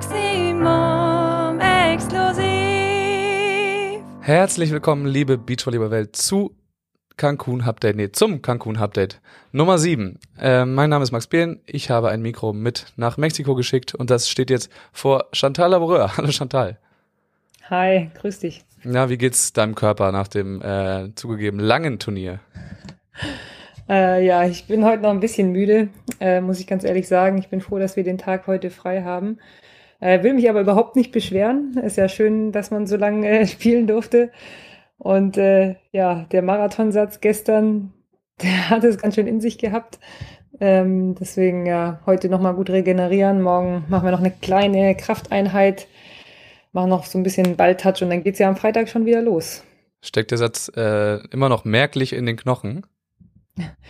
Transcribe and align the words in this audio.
Maximum 0.00 1.60
exklusiv. 1.60 2.46
Herzlich 4.22 4.70
willkommen, 4.70 5.04
liebe 5.04 5.36
Beachvolleyball-Welt, 5.36 6.16
zu 6.16 6.56
Cancun 7.18 7.60
Update, 7.60 7.96
nee, 7.96 8.10
zum 8.10 8.40
Cancun 8.40 8.78
Update 8.78 9.20
Nummer 9.52 9.76
7. 9.76 10.18
Äh, 10.40 10.64
mein 10.64 10.88
Name 10.88 11.02
ist 11.02 11.12
Max 11.12 11.26
Behlen, 11.26 11.60
ich 11.66 11.90
habe 11.90 12.08
ein 12.08 12.22
Mikro 12.22 12.54
mit 12.54 12.86
nach 12.96 13.18
Mexiko 13.18 13.54
geschickt 13.54 13.94
und 13.94 14.08
das 14.08 14.30
steht 14.30 14.48
jetzt 14.48 14.72
vor 14.90 15.26
Chantal 15.34 15.72
Laboureur. 15.72 16.16
Hallo 16.16 16.30
Chantal. 16.30 16.78
Hi, 17.68 18.10
grüß 18.14 18.38
dich. 18.38 18.64
Na, 18.82 19.10
wie 19.10 19.18
geht's 19.18 19.52
deinem 19.52 19.74
Körper 19.74 20.12
nach 20.12 20.28
dem 20.28 20.62
äh, 20.62 21.14
zugegeben 21.14 21.58
langen 21.58 21.98
Turnier? 21.98 22.40
Äh, 23.86 24.24
ja, 24.24 24.46
ich 24.46 24.66
bin 24.66 24.82
heute 24.82 25.02
noch 25.02 25.10
ein 25.10 25.20
bisschen 25.20 25.52
müde, 25.52 25.88
äh, 26.20 26.40
muss 26.40 26.58
ich 26.58 26.66
ganz 26.66 26.84
ehrlich 26.84 27.06
sagen. 27.06 27.36
Ich 27.36 27.48
bin 27.48 27.60
froh, 27.60 27.78
dass 27.78 27.96
wir 27.96 28.04
den 28.04 28.16
Tag 28.16 28.46
heute 28.46 28.70
frei 28.70 29.02
haben. 29.02 29.38
Äh, 30.00 30.22
will 30.22 30.34
mich 30.34 30.48
aber 30.48 30.60
überhaupt 30.60 30.96
nicht 30.96 31.12
beschweren. 31.12 31.76
Ist 31.78 31.96
ja 31.96 32.08
schön, 32.08 32.52
dass 32.52 32.70
man 32.70 32.86
so 32.86 32.96
lange 32.96 33.28
äh, 33.28 33.46
spielen 33.46 33.86
durfte. 33.86 34.30
Und 34.98 35.36
äh, 35.38 35.76
ja, 35.92 36.26
der 36.32 36.42
Marathonsatz 36.42 37.20
gestern, 37.20 37.92
der 38.42 38.70
hat 38.70 38.84
es 38.84 38.98
ganz 38.98 39.14
schön 39.14 39.26
in 39.26 39.40
sich 39.40 39.58
gehabt. 39.58 39.98
Ähm, 40.60 41.14
deswegen 41.14 41.64
ja, 41.64 42.00
heute 42.04 42.28
nochmal 42.28 42.54
gut 42.54 42.70
regenerieren. 42.70 43.40
Morgen 43.40 43.84
machen 43.88 44.04
wir 44.04 44.10
noch 44.10 44.20
eine 44.20 44.30
kleine 44.30 44.94
Krafteinheit, 44.94 45.86
machen 46.72 46.90
noch 46.90 47.06
so 47.06 47.18
ein 47.18 47.22
bisschen 47.22 47.56
Balltouch 47.56 48.02
und 48.02 48.10
dann 48.10 48.22
geht's 48.22 48.38
ja 48.38 48.48
am 48.48 48.56
Freitag 48.56 48.88
schon 48.88 49.06
wieder 49.06 49.22
los. 49.22 49.64
Steckt 50.02 50.30
der 50.30 50.38
Satz 50.38 50.70
äh, 50.76 51.16
immer 51.28 51.48
noch 51.48 51.64
merklich 51.64 52.12
in 52.12 52.26
den 52.26 52.36
Knochen? 52.36 52.86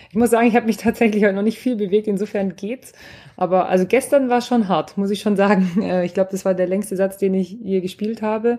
Ich 0.08 0.16
muss 0.16 0.30
sagen, 0.30 0.46
ich 0.46 0.56
habe 0.56 0.66
mich 0.66 0.76
tatsächlich 0.76 1.24
heute 1.24 1.34
noch 1.34 1.42
nicht 1.42 1.58
viel 1.58 1.76
bewegt, 1.76 2.06
insofern 2.06 2.56
geht's. 2.56 2.92
Aber 3.36 3.68
also 3.68 3.86
gestern 3.86 4.28
war 4.28 4.40
schon 4.40 4.68
hart, 4.68 4.96
muss 4.96 5.10
ich 5.10 5.20
schon 5.20 5.36
sagen. 5.36 5.68
Äh, 5.82 6.04
ich 6.04 6.14
glaube, 6.14 6.30
das 6.30 6.44
war 6.44 6.54
der 6.54 6.66
längste 6.66 6.96
Satz, 6.96 7.16
den 7.18 7.34
ich 7.34 7.56
hier 7.62 7.80
gespielt 7.80 8.22
habe. 8.22 8.58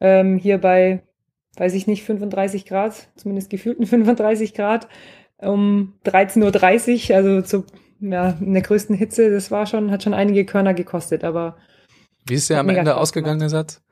Ähm, 0.00 0.38
hier 0.38 0.58
bei, 0.58 1.02
weiß 1.56 1.74
ich 1.74 1.86
nicht, 1.86 2.04
35 2.04 2.64
Grad, 2.64 3.08
zumindest 3.16 3.50
gefühlten 3.50 3.86
35 3.86 4.54
Grad, 4.54 4.88
um 5.38 5.94
13.30 6.04 7.10
Uhr, 7.10 7.16
also 7.16 7.42
zu, 7.42 7.64
ja, 8.00 8.30
in 8.40 8.54
der 8.54 8.62
größten 8.62 8.96
Hitze. 8.96 9.30
Das 9.30 9.50
war 9.50 9.66
schon, 9.66 9.90
hat 9.90 10.02
schon 10.02 10.14
einige 10.14 10.44
Körner 10.44 10.74
gekostet, 10.74 11.24
aber. 11.24 11.56
Wie 12.26 12.34
ist 12.34 12.50
der 12.50 12.60
am 12.60 12.68
Ende 12.68 12.96
ausgegangen, 12.96 13.40
der 13.40 13.48
Satz? 13.48 13.82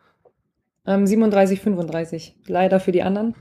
Ähm, 0.86 1.06
37, 1.06 1.60
35. 1.60 2.36
Leider 2.46 2.80
für 2.80 2.92
die 2.92 3.02
anderen. 3.02 3.34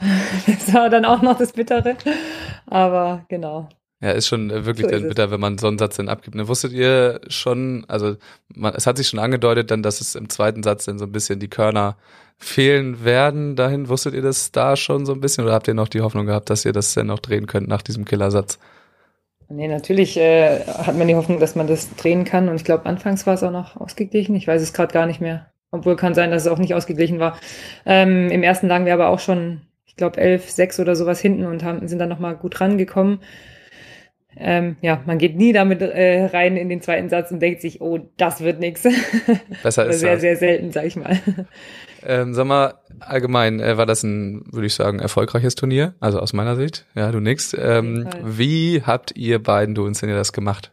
Das 0.46 0.74
war 0.74 0.90
dann 0.90 1.04
auch 1.04 1.22
noch 1.22 1.38
das 1.38 1.52
Bittere. 1.52 1.96
Aber 2.66 3.24
genau. 3.28 3.68
Ja, 4.00 4.12
ist 4.12 4.28
schon 4.28 4.50
äh, 4.50 4.64
wirklich 4.64 4.86
So 4.86 4.92
dann 4.92 5.08
bitter, 5.08 5.30
wenn 5.30 5.40
man 5.40 5.58
so 5.58 5.66
einen 5.66 5.78
Satz 5.78 5.96
dann 5.96 6.08
abgibt. 6.08 6.36
Ne, 6.36 6.46
wusstet 6.46 6.72
ihr 6.72 7.20
schon, 7.28 7.84
also 7.88 8.16
man, 8.54 8.74
es 8.74 8.86
hat 8.86 8.96
sich 8.96 9.08
schon 9.08 9.18
angedeutet 9.18 9.70
dann, 9.70 9.82
dass 9.82 10.00
es 10.00 10.14
im 10.14 10.28
zweiten 10.28 10.62
Satz 10.62 10.84
dann 10.84 10.98
so 10.98 11.04
ein 11.04 11.12
bisschen 11.12 11.40
die 11.40 11.48
Körner 11.48 11.96
fehlen 12.36 13.04
werden 13.04 13.56
dahin. 13.56 13.88
Wusstet 13.88 14.14
ihr 14.14 14.22
das 14.22 14.52
da 14.52 14.76
schon 14.76 15.04
so 15.04 15.12
ein 15.12 15.20
bisschen 15.20 15.44
oder 15.44 15.54
habt 15.54 15.66
ihr 15.66 15.74
noch 15.74 15.88
die 15.88 16.00
Hoffnung 16.00 16.26
gehabt, 16.26 16.48
dass 16.50 16.64
ihr 16.64 16.72
das 16.72 16.94
dann 16.94 17.08
noch 17.08 17.18
drehen 17.18 17.46
könnt 17.46 17.66
nach 17.66 17.82
diesem 17.82 18.04
Killersatz? 18.04 18.58
Nee, 19.48 19.66
natürlich 19.66 20.16
äh, 20.16 20.60
hat 20.66 20.96
man 20.96 21.08
die 21.08 21.16
Hoffnung, 21.16 21.40
dass 21.40 21.56
man 21.56 21.66
das 21.66 21.94
drehen 21.96 22.24
kann. 22.24 22.48
Und 22.48 22.56
ich 22.56 22.64
glaube, 22.64 22.86
anfangs 22.86 23.26
war 23.26 23.34
es 23.34 23.42
auch 23.42 23.50
noch 23.50 23.76
ausgeglichen. 23.76 24.36
Ich 24.36 24.46
weiß 24.46 24.62
es 24.62 24.72
gerade 24.72 24.92
gar 24.92 25.06
nicht 25.06 25.20
mehr. 25.20 25.46
Obwohl 25.70 25.96
kann 25.96 26.14
sein, 26.14 26.30
dass 26.30 26.42
es 26.42 26.48
auch 26.48 26.58
nicht 26.58 26.74
ausgeglichen 26.74 27.18
war. 27.18 27.38
Ähm, 27.84 28.30
Im 28.30 28.42
ersten 28.42 28.68
lagen 28.68 28.86
wir 28.86 28.94
aber 28.94 29.08
auch 29.08 29.18
schon, 29.18 29.62
glaube, 29.98 30.18
11, 30.18 30.48
6 30.48 30.80
oder 30.80 30.96
sowas 30.96 31.20
hinten 31.20 31.44
und 31.44 31.62
haben, 31.62 31.86
sind 31.86 31.98
dann 31.98 32.08
nochmal 32.08 32.36
gut 32.36 32.60
rangekommen. 32.60 33.20
Ähm, 34.36 34.76
ja, 34.82 35.02
man 35.04 35.18
geht 35.18 35.36
nie 35.36 35.52
damit 35.52 35.82
äh, 35.82 36.26
rein 36.26 36.56
in 36.56 36.68
den 36.68 36.80
zweiten 36.80 37.08
Satz 37.08 37.30
und 37.32 37.40
denkt 37.40 37.60
sich, 37.60 37.80
oh, 37.80 37.98
das 38.16 38.40
wird 38.40 38.60
nix. 38.60 38.82
Besser 39.62 39.86
ist 39.86 40.00
sehr, 40.00 40.12
das. 40.12 40.20
sehr 40.20 40.36
selten, 40.36 40.70
sag 40.72 40.84
ich 40.84 40.96
mal. 40.96 41.18
Ähm, 42.06 42.32
sag 42.32 42.46
mal, 42.46 42.74
allgemein 43.00 43.58
äh, 43.58 43.76
war 43.76 43.86
das 43.86 44.04
ein, 44.04 44.44
würde 44.52 44.66
ich 44.66 44.74
sagen, 44.74 45.00
erfolgreiches 45.00 45.56
Turnier, 45.56 45.94
also 45.98 46.20
aus 46.20 46.32
meiner 46.32 46.54
Sicht. 46.54 46.86
Ja, 46.94 47.10
du 47.10 47.18
nix. 47.18 47.56
Ähm, 47.58 48.08
wie 48.22 48.82
habt 48.84 49.16
ihr 49.16 49.42
beiden, 49.42 49.74
du 49.74 49.84
und 49.84 49.94
Sinja, 49.94 50.14
das 50.14 50.32
gemacht? 50.32 50.72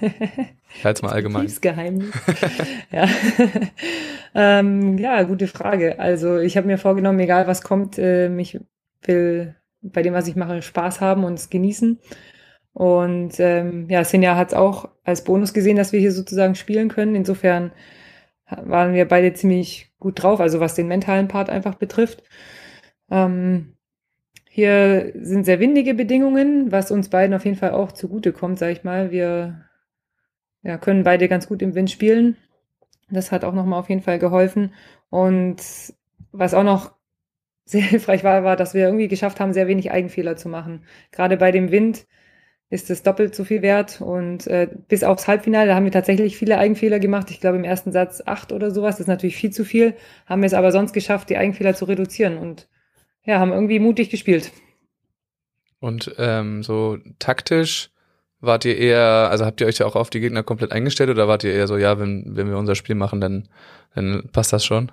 Ich 0.78 0.84
halte 0.84 1.04
mal 1.04 1.12
allgemein. 1.12 1.42
Betriebsgeheimnis. 1.42 2.10
ja. 2.90 3.08
ähm, 4.34 4.98
ja, 4.98 5.22
gute 5.22 5.46
Frage. 5.46 5.98
Also 5.98 6.38
ich 6.38 6.56
habe 6.56 6.66
mir 6.66 6.78
vorgenommen, 6.78 7.18
egal 7.20 7.46
was 7.46 7.62
kommt, 7.62 7.98
ähm, 7.98 8.38
ich 8.38 8.60
will 9.02 9.54
bei 9.82 10.02
dem, 10.02 10.14
was 10.14 10.28
ich 10.28 10.36
mache, 10.36 10.62
Spaß 10.62 11.00
haben 11.00 11.24
und 11.24 11.34
es 11.34 11.50
genießen. 11.50 11.98
Und 12.72 13.40
ähm, 13.40 13.88
ja, 13.88 14.04
Sinja 14.04 14.36
hat 14.36 14.48
es 14.48 14.54
auch 14.54 14.90
als 15.04 15.24
Bonus 15.24 15.54
gesehen, 15.54 15.76
dass 15.76 15.92
wir 15.92 16.00
hier 16.00 16.12
sozusagen 16.12 16.54
spielen 16.54 16.88
können. 16.88 17.14
Insofern 17.14 17.72
waren 18.48 18.94
wir 18.94 19.08
beide 19.08 19.32
ziemlich 19.32 19.92
gut 19.98 20.22
drauf, 20.22 20.40
also 20.40 20.60
was 20.60 20.74
den 20.74 20.86
mentalen 20.86 21.28
Part 21.28 21.50
einfach 21.50 21.76
betrifft. 21.76 22.22
Ähm, 23.10 23.76
hier 24.48 25.12
sind 25.14 25.44
sehr 25.44 25.60
windige 25.60 25.94
Bedingungen, 25.94 26.72
was 26.72 26.90
uns 26.90 27.08
beiden 27.08 27.34
auf 27.34 27.44
jeden 27.44 27.56
Fall 27.56 27.72
auch 27.72 27.92
zugute 27.92 28.32
kommt, 28.32 28.58
sag 28.58 28.70
ich 28.70 28.84
mal. 28.84 29.10
Wir 29.10 29.65
ja, 30.66 30.78
können 30.78 31.04
beide 31.04 31.28
ganz 31.28 31.46
gut 31.46 31.62
im 31.62 31.76
Wind 31.76 31.90
spielen. 31.92 32.36
Das 33.08 33.30
hat 33.30 33.44
auch 33.44 33.54
nochmal 33.54 33.78
auf 33.78 33.88
jeden 33.88 34.02
Fall 34.02 34.18
geholfen. 34.18 34.74
Und 35.10 35.62
was 36.32 36.54
auch 36.54 36.64
noch 36.64 36.92
sehr 37.64 37.82
hilfreich 37.82 38.24
war, 38.24 38.42
war, 38.44 38.56
dass 38.56 38.74
wir 38.74 38.84
irgendwie 38.84 39.08
geschafft 39.08 39.38
haben, 39.38 39.52
sehr 39.52 39.68
wenig 39.68 39.92
Eigenfehler 39.92 40.36
zu 40.36 40.48
machen. 40.48 40.84
Gerade 41.12 41.36
bei 41.36 41.52
dem 41.52 41.70
Wind 41.70 42.06
ist 42.68 42.90
es 42.90 43.04
doppelt 43.04 43.34
so 43.36 43.44
viel 43.44 43.62
wert. 43.62 44.00
Und 44.00 44.48
äh, 44.48 44.68
bis 44.88 45.04
aufs 45.04 45.28
Halbfinale, 45.28 45.72
haben 45.74 45.84
wir 45.84 45.92
tatsächlich 45.92 46.36
viele 46.36 46.58
Eigenfehler 46.58 46.98
gemacht. 46.98 47.30
Ich 47.30 47.40
glaube 47.40 47.58
im 47.58 47.64
ersten 47.64 47.92
Satz 47.92 48.22
acht 48.26 48.50
oder 48.50 48.72
sowas. 48.72 48.96
Das 48.96 49.02
ist 49.02 49.08
natürlich 49.08 49.36
viel 49.36 49.52
zu 49.52 49.64
viel. 49.64 49.94
Haben 50.26 50.42
wir 50.42 50.48
es 50.48 50.54
aber 50.54 50.72
sonst 50.72 50.92
geschafft, 50.92 51.30
die 51.30 51.36
Eigenfehler 51.36 51.74
zu 51.74 51.84
reduzieren. 51.84 52.38
Und 52.38 52.68
ja, 53.24 53.38
haben 53.38 53.52
irgendwie 53.52 53.78
mutig 53.78 54.10
gespielt. 54.10 54.50
Und 55.78 56.12
ähm, 56.18 56.64
so 56.64 56.98
taktisch 57.20 57.90
wart 58.40 58.64
ihr 58.64 58.76
eher, 58.76 59.28
also 59.30 59.44
habt 59.44 59.60
ihr 59.60 59.66
euch 59.66 59.78
ja 59.78 59.86
auch 59.86 59.96
auf 59.96 60.10
die 60.10 60.20
Gegner 60.20 60.42
komplett 60.42 60.72
eingestellt 60.72 61.10
oder 61.10 61.28
wart 61.28 61.44
ihr 61.44 61.52
eher 61.52 61.66
so, 61.66 61.76
ja, 61.76 61.98
wenn, 61.98 62.24
wenn 62.36 62.48
wir 62.48 62.58
unser 62.58 62.74
Spiel 62.74 62.94
machen, 62.94 63.20
dann, 63.20 63.48
dann 63.94 64.28
passt 64.32 64.52
das 64.52 64.64
schon? 64.64 64.92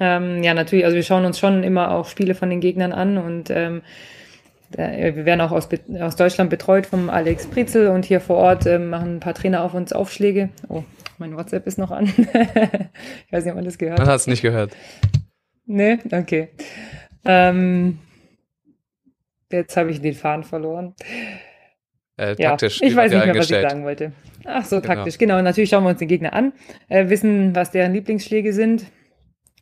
Ähm, 0.00 0.42
ja, 0.42 0.54
natürlich. 0.54 0.84
Also 0.84 0.96
wir 0.96 1.02
schauen 1.02 1.24
uns 1.24 1.38
schon 1.38 1.62
immer 1.62 1.92
auch 1.92 2.08
Spiele 2.08 2.34
von 2.34 2.50
den 2.50 2.60
Gegnern 2.60 2.92
an 2.92 3.18
und 3.18 3.50
ähm, 3.50 3.82
wir 4.70 5.24
werden 5.24 5.40
auch 5.40 5.50
aus, 5.50 5.68
aus 5.98 6.16
Deutschland 6.16 6.50
betreut 6.50 6.84
vom 6.86 7.08
Alex 7.08 7.46
Prizel 7.46 7.88
und 7.88 8.04
hier 8.04 8.20
vor 8.20 8.36
Ort 8.36 8.66
ähm, 8.66 8.90
machen 8.90 9.16
ein 9.16 9.20
paar 9.20 9.32
Trainer 9.32 9.62
auf 9.62 9.72
uns 9.72 9.94
Aufschläge. 9.94 10.50
Oh, 10.68 10.84
mein 11.16 11.34
WhatsApp 11.36 11.66
ist 11.66 11.78
noch 11.78 11.90
an. 11.90 12.04
ich 12.16 13.32
weiß 13.32 13.44
nicht, 13.44 13.52
ob 13.52 13.54
man 13.54 13.64
das 13.64 13.78
gehört 13.78 13.98
Man 13.98 14.06
hat. 14.06 14.12
hat 14.12 14.20
es 14.20 14.26
nicht 14.26 14.42
gehört. 14.42 14.76
Nee, 15.64 15.98
okay. 16.12 16.50
Ähm, 17.24 17.98
jetzt 19.50 19.76
habe 19.76 19.90
ich 19.90 20.02
den 20.02 20.14
Faden 20.14 20.44
verloren. 20.44 20.94
Äh, 22.18 22.34
Ja, 22.38 22.50
taktisch. 22.50 22.80
ich 22.82 22.94
weiß 22.94 23.12
nicht 23.12 23.24
mehr, 23.24 23.34
was 23.36 23.50
ich 23.50 23.60
sagen 23.60 23.84
wollte. 23.84 24.12
Ach 24.44 24.64
so, 24.64 24.80
Genau. 24.80 24.94
taktisch, 24.94 25.18
genau. 25.18 25.40
Natürlich 25.40 25.70
schauen 25.70 25.84
wir 25.84 25.90
uns 25.90 25.98
den 25.98 26.08
Gegner 26.08 26.32
an, 26.32 26.52
äh, 26.88 27.08
wissen, 27.08 27.54
was 27.54 27.70
deren 27.70 27.92
Lieblingsschläge 27.92 28.52
sind. 28.52 28.86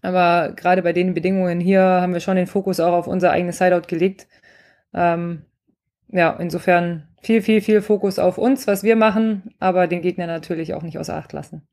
Aber 0.03 0.53
gerade 0.55 0.83
bei 0.83 0.93
den 0.93 1.15
Bedingungen 1.15 1.61
hier 1.61 1.81
haben 1.83 2.13
wir 2.13 2.21
schon 2.21 2.37
den 2.37 2.47
Fokus 2.47 2.81
auch 2.81 2.93
auf 2.93 3.07
unser 3.07 3.31
eigenes 3.33 3.59
Sideout 3.59 3.89
gelegt. 3.89 4.27
Ähm, 4.95 5.43
ja, 6.09 6.31
insofern 6.39 7.09
viel, 7.23 7.43
viel, 7.43 7.61
viel 7.61 7.83
Fokus 7.83 8.19
auf 8.19 8.39
uns, 8.39 8.67
was 8.67 8.85
wir 8.85 8.95
machen, 8.97 9.51
aber 9.59 9.87
den 9.89 10.03
Gegner 10.03 10.27
natürlich 10.27 10.75
auch 10.75 10.83
nicht 10.83 10.99
außer 10.99 11.17
Acht 11.17 11.33
lassen. 11.33 11.67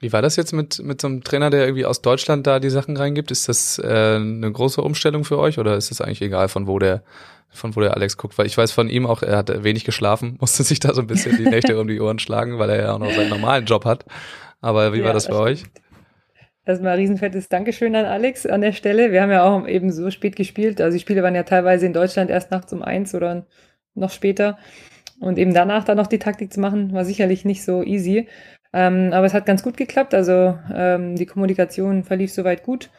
Wie 0.00 0.12
war 0.12 0.22
das 0.22 0.36
jetzt 0.36 0.52
mit, 0.52 0.80
mit 0.82 1.00
so 1.00 1.08
einem 1.08 1.24
Trainer, 1.24 1.50
der 1.50 1.62
irgendwie 1.64 1.84
aus 1.84 2.02
Deutschland 2.02 2.46
da 2.46 2.60
die 2.60 2.70
Sachen 2.70 2.96
reingibt? 2.96 3.30
Ist 3.30 3.48
das 3.48 3.78
äh, 3.78 4.16
eine 4.16 4.50
große 4.50 4.80
Umstellung 4.80 5.24
für 5.24 5.38
euch 5.38 5.58
oder 5.58 5.76
ist 5.76 5.90
es 5.90 6.00
eigentlich 6.00 6.22
egal, 6.22 6.48
von 6.48 6.68
wo 6.68 6.78
der, 6.78 7.02
von 7.50 7.74
wo 7.74 7.80
der 7.80 7.94
Alex 7.94 8.16
guckt? 8.16 8.38
Weil 8.38 8.46
ich 8.46 8.56
weiß 8.56 8.70
von 8.70 8.88
ihm 8.88 9.06
auch, 9.06 9.22
er 9.22 9.38
hat 9.38 9.64
wenig 9.64 9.84
geschlafen, 9.84 10.36
musste 10.40 10.62
sich 10.62 10.78
da 10.78 10.94
so 10.94 11.00
ein 11.00 11.08
bisschen 11.08 11.36
die 11.36 11.44
Nächte 11.50 11.80
um 11.80 11.88
die 11.88 12.00
Ohren 12.00 12.20
schlagen, 12.20 12.58
weil 12.58 12.70
er 12.70 12.82
ja 12.82 12.92
auch 12.94 12.98
noch 13.00 13.12
seinen 13.12 13.30
normalen 13.30 13.64
Job 13.64 13.84
hat. 13.84 14.04
Aber 14.60 14.92
wie 14.92 14.98
Ja, 14.98 15.06
war 15.06 15.12
das 15.12 15.26
das 15.26 15.36
bei 15.36 15.42
euch? 15.42 15.64
Erstmal 16.64 16.92
ein 16.92 16.98
riesenfettes 16.98 17.48
Dankeschön 17.48 17.96
an 17.96 18.04
Alex 18.04 18.44
an 18.44 18.60
der 18.60 18.72
Stelle. 18.72 19.10
Wir 19.10 19.22
haben 19.22 19.30
ja 19.30 19.42
auch 19.42 19.66
eben 19.66 19.90
so 19.90 20.10
spät 20.10 20.36
gespielt. 20.36 20.80
Also 20.80 20.96
die 20.96 21.00
Spiele 21.00 21.22
waren 21.22 21.34
ja 21.34 21.42
teilweise 21.42 21.86
in 21.86 21.92
Deutschland 21.92 22.30
erst 22.30 22.50
nachts 22.50 22.72
um 22.72 22.82
eins 22.82 23.14
oder 23.14 23.46
noch 23.94 24.10
später. 24.10 24.58
Und 25.20 25.38
eben 25.38 25.54
danach 25.54 25.84
dann 25.84 25.96
noch 25.96 26.06
die 26.06 26.18
Taktik 26.18 26.52
zu 26.52 26.60
machen, 26.60 26.92
war 26.92 27.04
sicherlich 27.04 27.44
nicht 27.44 27.64
so 27.64 27.82
easy. 27.82 28.28
Ähm, 28.72 29.12
aber 29.12 29.26
es 29.26 29.34
hat 29.34 29.46
ganz 29.46 29.62
gut 29.62 29.76
geklappt. 29.76 30.14
Also 30.14 30.58
ähm, 30.72 31.16
die 31.16 31.26
Kommunikation 31.26 32.04
verlief 32.04 32.32
soweit 32.32 32.62
gut. 32.62 32.90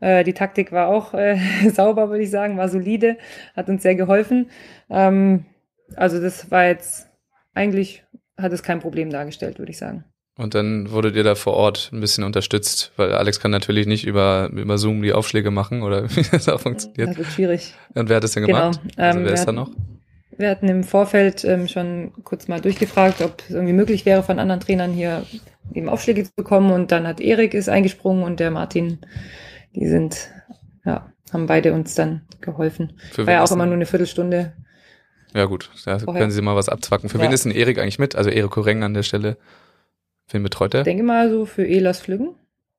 Äh, 0.00 0.24
die 0.24 0.32
Taktik 0.32 0.72
war 0.72 0.88
auch 0.88 1.14
äh, 1.14 1.38
sauber, 1.74 2.08
würde 2.08 2.24
ich 2.24 2.30
sagen, 2.30 2.56
war 2.56 2.68
solide, 2.68 3.18
hat 3.54 3.68
uns 3.68 3.82
sehr 3.82 3.94
geholfen. 3.94 4.50
Ähm, 4.88 5.44
also 5.96 6.20
das 6.20 6.50
war 6.50 6.66
jetzt 6.66 7.08
eigentlich, 7.54 8.04
hat 8.38 8.52
es 8.52 8.62
kein 8.62 8.80
Problem 8.80 9.10
dargestellt, 9.10 9.58
würde 9.58 9.72
ich 9.72 9.78
sagen. 9.78 10.04
Und 10.38 10.54
dann 10.54 10.90
wurdet 10.90 11.16
ihr 11.16 11.22
da 11.22 11.34
vor 11.34 11.52
Ort 11.52 11.90
ein 11.92 12.00
bisschen 12.00 12.24
unterstützt, 12.24 12.92
weil 12.96 13.12
Alex 13.12 13.40
kann 13.40 13.50
natürlich 13.50 13.86
nicht 13.86 14.06
über, 14.06 14.48
über 14.52 14.78
Zoom 14.78 15.02
die 15.02 15.12
Aufschläge 15.12 15.50
machen 15.50 15.82
oder 15.82 16.08
wie 16.16 16.22
das 16.22 16.48
auch 16.48 16.60
funktioniert. 16.60 17.10
Das 17.10 17.18
wird 17.18 17.28
schwierig. 17.28 17.74
Und 17.94 18.08
wer 18.08 18.16
hat 18.16 18.24
das 18.24 18.32
denn 18.32 18.46
Genau, 18.46 18.70
gemacht? 18.70 18.80
Also 18.96 19.18
ähm, 19.18 19.24
wer 19.26 19.34
ist 19.34 19.40
wir 19.40 19.46
da 19.46 19.52
noch? 19.52 19.70
Wir 20.40 20.50
hatten 20.50 20.68
im 20.68 20.84
Vorfeld 20.84 21.44
ähm, 21.44 21.68
schon 21.68 22.12
kurz 22.24 22.48
mal 22.48 22.60
durchgefragt, 22.60 23.20
ob 23.22 23.42
es 23.42 23.50
irgendwie 23.50 23.72
möglich 23.72 24.04
wäre, 24.06 24.22
von 24.22 24.38
anderen 24.38 24.60
Trainern 24.60 24.92
hier 24.92 25.24
eben 25.74 25.88
Aufschläge 25.88 26.24
zu 26.24 26.32
bekommen. 26.36 26.70
Und 26.72 26.90
dann 26.92 27.06
hat 27.06 27.20
Erik 27.20 27.54
ist 27.54 27.68
eingesprungen 27.68 28.24
und 28.24 28.40
der 28.40 28.50
Martin, 28.50 28.98
die 29.74 29.86
sind, 29.86 30.30
ja, 30.84 31.12
haben 31.32 31.46
beide 31.46 31.72
uns 31.72 31.94
dann 31.94 32.22
geholfen. 32.40 32.94
Für 33.12 33.26
War 33.26 33.34
ja 33.34 33.44
auch 33.44 33.50
immer 33.52 33.66
nur 33.66 33.74
eine 33.74 33.86
Viertelstunde. 33.86 34.52
Ja 35.34 35.44
gut, 35.44 35.70
da 35.84 35.98
Vorher. 36.00 36.20
können 36.22 36.32
Sie 36.32 36.42
mal 36.42 36.56
was 36.56 36.68
abzwacken. 36.68 37.08
Für 37.08 37.18
Ja. 37.18 37.24
wen 37.24 37.32
ist 37.32 37.44
denn 37.44 37.52
Erik 37.52 37.78
eigentlich 37.78 38.00
mit? 38.00 38.16
Also 38.16 38.30
Erik 38.30 38.50
Koreng 38.50 38.82
an 38.82 38.94
der 38.94 39.04
Stelle. 39.04 39.36
Wen 40.28 40.42
betreut 40.42 40.74
er? 40.74 40.80
Ich 40.80 40.84
denke 40.84 41.02
mal 41.04 41.30
so 41.30 41.44
für 41.46 41.66
Elas 41.66 42.00
Flüggen, 42.00 42.34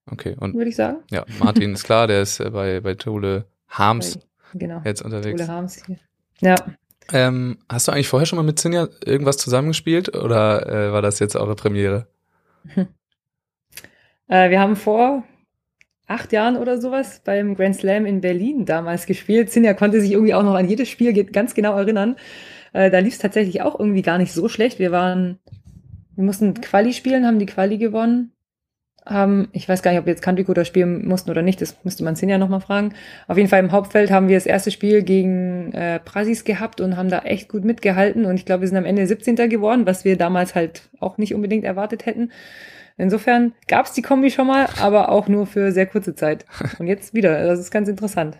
Okay, 0.09 0.35
und 0.39 0.53
würde 0.55 0.69
ich 0.69 0.75
sagen. 0.75 0.97
ja, 1.11 1.23
Martin 1.39 1.73
ist 1.73 1.83
klar, 1.83 2.07
der 2.07 2.21
ist 2.21 2.39
äh, 2.39 2.49
bei, 2.49 2.79
bei 2.81 2.95
Tole 2.95 3.45
Harms 3.69 4.19
Genau. 4.53 4.81
jetzt 4.83 5.01
unterwegs. 5.01 5.39
Ole 5.39 5.47
Harms 5.49 5.81
hier. 5.85 5.97
Ja. 6.41 6.55
Ähm, 7.13 7.57
hast 7.69 7.87
du 7.87 7.91
eigentlich 7.91 8.07
vorher 8.07 8.25
schon 8.25 8.37
mal 8.37 8.43
mit 8.43 8.59
Sinja 8.59 8.87
irgendwas 9.05 9.37
zusammengespielt 9.37 10.15
oder 10.15 10.67
äh, 10.67 10.93
war 10.93 11.01
das 11.01 11.19
jetzt 11.19 11.35
eure 11.35 11.55
Premiere? 11.55 12.07
Äh, 14.27 14.49
wir 14.49 14.61
haben 14.61 14.77
vor 14.77 15.25
acht 16.07 16.31
Jahren 16.31 16.55
oder 16.55 16.79
sowas 16.79 17.21
beim 17.25 17.53
Grand 17.53 17.75
Slam 17.75 18.05
in 18.05 18.21
Berlin 18.21 18.65
damals 18.65 19.05
gespielt. 19.05 19.51
Sinja 19.51 19.73
konnte 19.73 19.99
sich 19.99 20.13
irgendwie 20.13 20.33
auch 20.33 20.43
noch 20.43 20.55
an 20.55 20.69
jedes 20.69 20.87
Spiel 20.87 21.13
ganz 21.25 21.53
genau 21.53 21.77
erinnern. 21.77 22.15
Äh, 22.71 22.89
da 22.89 22.99
lief 22.99 23.15
es 23.15 23.19
tatsächlich 23.19 23.61
auch 23.61 23.77
irgendwie 23.77 24.01
gar 24.01 24.17
nicht 24.17 24.31
so 24.31 24.47
schlecht. 24.47 24.79
Wir 24.79 24.93
waren, 24.93 25.39
wir 26.15 26.23
mussten 26.23 26.53
Quali 26.53 26.93
spielen, 26.93 27.25
haben 27.25 27.39
die 27.39 27.45
Quali 27.45 27.77
gewonnen. 27.77 28.31
Haben, 29.05 29.49
ich 29.51 29.67
weiß 29.67 29.81
gar 29.81 29.91
nicht, 29.91 29.99
ob 29.99 30.05
wir 30.05 30.13
jetzt 30.13 30.21
Country 30.21 30.43
Coder 30.43 30.63
spielen 30.63 31.07
mussten 31.07 31.31
oder 31.31 31.41
nicht, 31.41 31.59
das 31.59 31.75
müsste 31.83 32.03
man 32.03 32.15
Sinja 32.15 32.37
nochmal 32.37 32.61
fragen. 32.61 32.93
Auf 33.27 33.37
jeden 33.37 33.49
Fall 33.49 33.59
im 33.59 33.71
Hauptfeld 33.71 34.11
haben 34.11 34.27
wir 34.27 34.37
das 34.37 34.45
erste 34.45 34.69
Spiel 34.69 35.01
gegen 35.01 35.73
äh, 35.73 35.99
Prasis 35.99 36.43
gehabt 36.43 36.81
und 36.81 36.97
haben 36.97 37.09
da 37.09 37.19
echt 37.19 37.49
gut 37.49 37.65
mitgehalten. 37.65 38.25
Und 38.25 38.35
ich 38.35 38.45
glaube, 38.45 38.61
wir 38.61 38.67
sind 38.67 38.77
am 38.77 38.85
Ende 38.85 39.07
17. 39.07 39.35
geworden, 39.49 39.87
was 39.87 40.05
wir 40.05 40.17
damals 40.17 40.53
halt 40.53 40.83
auch 40.99 41.17
nicht 41.17 41.33
unbedingt 41.33 41.63
erwartet 41.63 42.05
hätten. 42.05 42.31
Insofern 42.97 43.53
gab 43.67 43.87
es 43.87 43.93
die 43.93 44.03
Kombi 44.03 44.29
schon 44.29 44.45
mal, 44.45 44.67
aber 44.79 45.09
auch 45.09 45.27
nur 45.27 45.47
für 45.47 45.71
sehr 45.71 45.87
kurze 45.87 46.13
Zeit. 46.13 46.45
Und 46.77 46.85
jetzt 46.85 47.15
wieder. 47.15 47.43
Das 47.45 47.59
ist 47.59 47.71
ganz 47.71 47.89
interessant. 47.89 48.37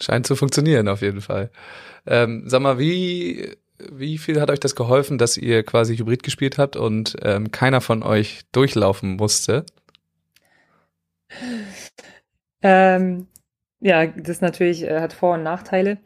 Scheint 0.00 0.26
zu 0.26 0.36
funktionieren 0.36 0.88
auf 0.88 1.02
jeden 1.02 1.20
Fall. 1.20 1.50
Ähm, 2.06 2.44
sag 2.46 2.62
mal, 2.62 2.78
wie, 2.78 3.56
wie 3.92 4.16
viel 4.16 4.40
hat 4.40 4.50
euch 4.50 4.60
das 4.60 4.74
geholfen, 4.74 5.18
dass 5.18 5.36
ihr 5.36 5.62
quasi 5.62 5.96
Hybrid 5.98 6.22
gespielt 6.22 6.56
habt 6.56 6.76
und 6.76 7.16
ähm, 7.22 7.50
keiner 7.50 7.82
von 7.82 8.02
euch 8.02 8.40
durchlaufen 8.52 9.16
musste? 9.16 9.66
Ähm, 12.62 13.28
ja, 13.80 14.06
das 14.06 14.40
natürlich 14.40 14.82
äh, 14.82 15.00
hat 15.00 15.12
Vor- 15.12 15.34
und 15.34 15.42
Nachteile. 15.42 15.98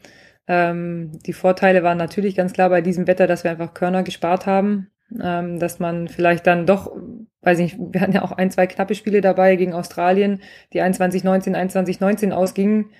Ähm, 0.46 1.18
die 1.24 1.32
Vorteile 1.32 1.82
waren 1.82 1.98
natürlich 1.98 2.34
ganz 2.36 2.52
klar 2.52 2.68
bei 2.68 2.82
diesem 2.82 3.06
Wetter, 3.06 3.26
dass 3.26 3.44
wir 3.44 3.50
einfach 3.50 3.74
Körner 3.74 4.02
gespart 4.02 4.46
haben. 4.46 4.88
Ähm, 5.20 5.58
dass 5.58 5.78
man 5.78 6.08
vielleicht 6.08 6.46
dann 6.46 6.66
doch, 6.66 6.90
weiß 7.42 7.58
ich 7.58 7.78
nicht, 7.78 7.92
wir 7.92 8.00
hatten 8.00 8.12
ja 8.12 8.22
auch 8.22 8.32
ein, 8.32 8.50
zwei 8.50 8.66
knappe 8.66 8.94
Spiele 8.94 9.20
dabei 9.20 9.56
gegen 9.56 9.74
Australien, 9.74 10.40
die 10.72 10.80
21-19, 10.82 11.54
21-19 11.54 12.32
ausgingen. 12.32 12.90